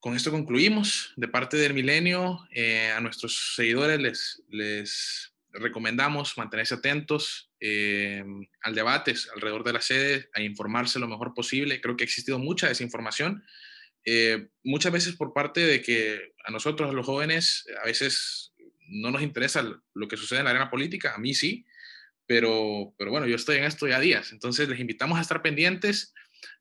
Con 0.00 0.16
esto 0.16 0.30
concluimos. 0.30 1.12
De 1.16 1.28
parte 1.28 1.58
del 1.58 1.74
Milenio, 1.74 2.48
eh, 2.52 2.90
a 2.90 3.02
nuestros 3.02 3.54
seguidores 3.54 4.00
les, 4.00 4.42
les 4.48 5.35
recomendamos 5.58 6.36
mantenerse 6.36 6.74
atentos 6.74 7.50
eh, 7.60 8.24
al 8.62 8.74
debate 8.74 9.14
alrededor 9.34 9.64
de 9.64 9.72
la 9.72 9.80
sede, 9.80 10.28
a 10.34 10.40
informarse 10.42 10.98
lo 10.98 11.08
mejor 11.08 11.34
posible. 11.34 11.80
Creo 11.80 11.96
que 11.96 12.04
ha 12.04 12.06
existido 12.06 12.38
mucha 12.38 12.68
desinformación, 12.68 13.44
muchas 14.62 14.92
veces 14.92 15.16
por 15.16 15.32
parte 15.32 15.66
de 15.66 15.82
que 15.82 16.32
a 16.44 16.52
nosotros, 16.52 16.94
los 16.94 17.04
jóvenes, 17.04 17.66
a 17.82 17.86
veces 17.86 18.52
no 18.88 19.10
nos 19.10 19.22
interesa 19.22 19.64
lo 19.94 20.08
que 20.08 20.16
sucede 20.16 20.38
en 20.38 20.44
la 20.44 20.52
arena 20.52 20.70
política, 20.70 21.14
a 21.14 21.18
mí 21.18 21.34
sí, 21.34 21.66
pero, 22.26 22.94
pero 22.98 23.10
bueno, 23.10 23.26
yo 23.26 23.36
estoy 23.36 23.56
en 23.56 23.64
esto 23.64 23.86
ya 23.86 24.00
días, 24.00 24.32
entonces 24.32 24.68
les 24.68 24.80
invitamos 24.80 25.18
a 25.18 25.22
estar 25.22 25.42
pendientes, 25.42 26.14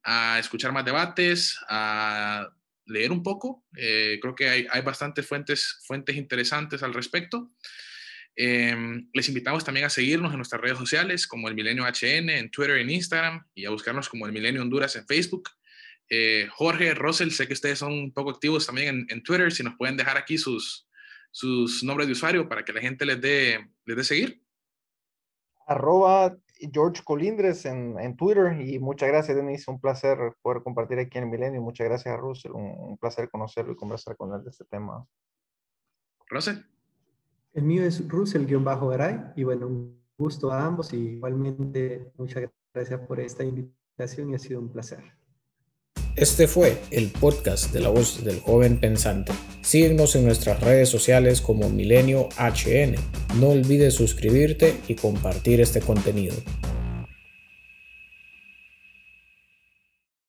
a 0.04 0.40
escuchar 0.40 0.72
más 0.72 0.86
debates, 0.86 1.58
a 1.68 2.50
leer 2.86 3.12
un 3.12 3.24
poco. 3.24 3.66
Eh, 3.76 4.20
creo 4.22 4.36
que 4.36 4.50
hay, 4.50 4.68
hay, 4.70 4.82
bastantes 4.82 5.28
fuentes, 5.28 5.80
fuentes 5.86 6.16
interesantes 6.16 6.84
al 6.84 6.94
respecto. 6.94 7.52
Em, 8.36 9.10
les 9.14 9.28
invitamos 9.30 9.64
también 9.64 9.86
a 9.86 9.90
seguirnos 9.90 10.32
en 10.32 10.38
nuestras 10.38 10.62
redes 10.62 10.78
sociales 10.78 11.26
como 11.26 11.48
el 11.48 11.56
Milenio 11.56 11.86
HN 11.86 12.30
en 12.30 12.52
Twitter 12.52 12.78
y 12.78 12.82
en 12.82 12.90
Instagram 12.90 13.46
y 13.54 13.66
a 13.66 13.70
buscarnos 13.70 14.10
como 14.10 14.26
el 14.26 14.34
Milenio 14.34 14.62
Honduras 14.62 14.96
en 14.96 15.08
Facebook. 15.08 15.50
Eh, 16.10 16.48
Jorge, 16.52 16.94
Russell, 16.94 17.32
sé 17.32 17.48
que 17.48 17.54
ustedes 17.54 17.80
son 17.80 17.94
un 17.94 18.14
poco 18.14 18.32
activos 18.32 18.66
también 18.66 19.08
en, 19.10 19.24
Twitter. 19.24 19.52
Si 19.52 19.64
nos 19.64 19.76
pueden 19.76 19.98
dejar 19.98 20.18
aquí 20.18 20.38
sus, 20.38 20.88
sus 21.32 21.84
nombres 21.84 22.08
de 22.08 22.14
usuario 22.14 22.48
para 22.48 22.64
que 22.66 22.74
la 22.74 22.82
gente 22.82 23.06
les 23.06 23.22
dé, 23.22 23.70
les 23.86 23.98
dé 23.98 24.04
seguir. 24.04 24.42
Arroba 25.68 26.36
George 26.72 27.02
Colindres 27.04 27.66
en, 27.66 28.00
en, 28.00 28.16
Twitter 28.16 28.62
y 28.62 28.80
muchas 28.80 29.10
gracias, 29.10 29.36
Denis. 29.36 29.68
Un 29.68 29.80
placer 29.80 30.18
poder 30.42 30.62
compartir 30.62 31.00
aquí 31.00 31.18
en 31.18 31.26
el 31.26 31.30
Milenio. 31.30 31.62
Muchas 31.62 31.88
gracias 31.88 32.14
a 32.14 32.18
Russell. 32.18 32.52
Un, 32.52 32.98
placer 32.98 33.30
conocerlo 33.30 33.74
y 33.74 33.76
conversar 33.76 34.16
con 34.16 34.34
él 34.34 34.44
de 34.44 34.52
este 34.52 34.66
tema. 34.66 35.06
Russell. 36.28 36.75
El 37.56 37.64
mío 37.64 37.86
es 37.86 38.06
Russell-Garay 38.06 39.32
y 39.38 39.46
bueno, 39.46 39.68
un 39.68 39.98
gusto 40.18 40.52
a 40.52 40.66
ambos 40.66 40.92
y 40.92 40.98
igualmente 40.98 42.12
muchas 42.18 42.50
gracias 42.74 43.00
por 43.08 43.22
esta 43.22 43.46
invitación 43.46 44.30
y 44.30 44.36
ha 44.36 44.40
sido 44.40 44.60
un 44.60 44.68
placer. 44.68 45.00
Este 46.18 46.48
fue 46.48 46.78
el 46.92 47.12
podcast 47.12 47.72
de 47.72 47.80
la 47.80 47.88
voz 47.88 48.26
del 48.26 48.42
joven 48.42 48.82
pensante. 48.82 49.32
Síguenos 49.62 50.18
en 50.18 50.26
nuestras 50.26 50.60
redes 50.60 50.90
sociales 50.90 51.40
como 51.40 51.70
Milenio 51.70 52.28
HN. 52.38 52.96
No 53.40 53.52
olvides 53.52 53.94
suscribirte 53.94 54.78
y 54.90 54.96
compartir 54.96 55.62
este 55.62 55.80
contenido. 55.80 56.36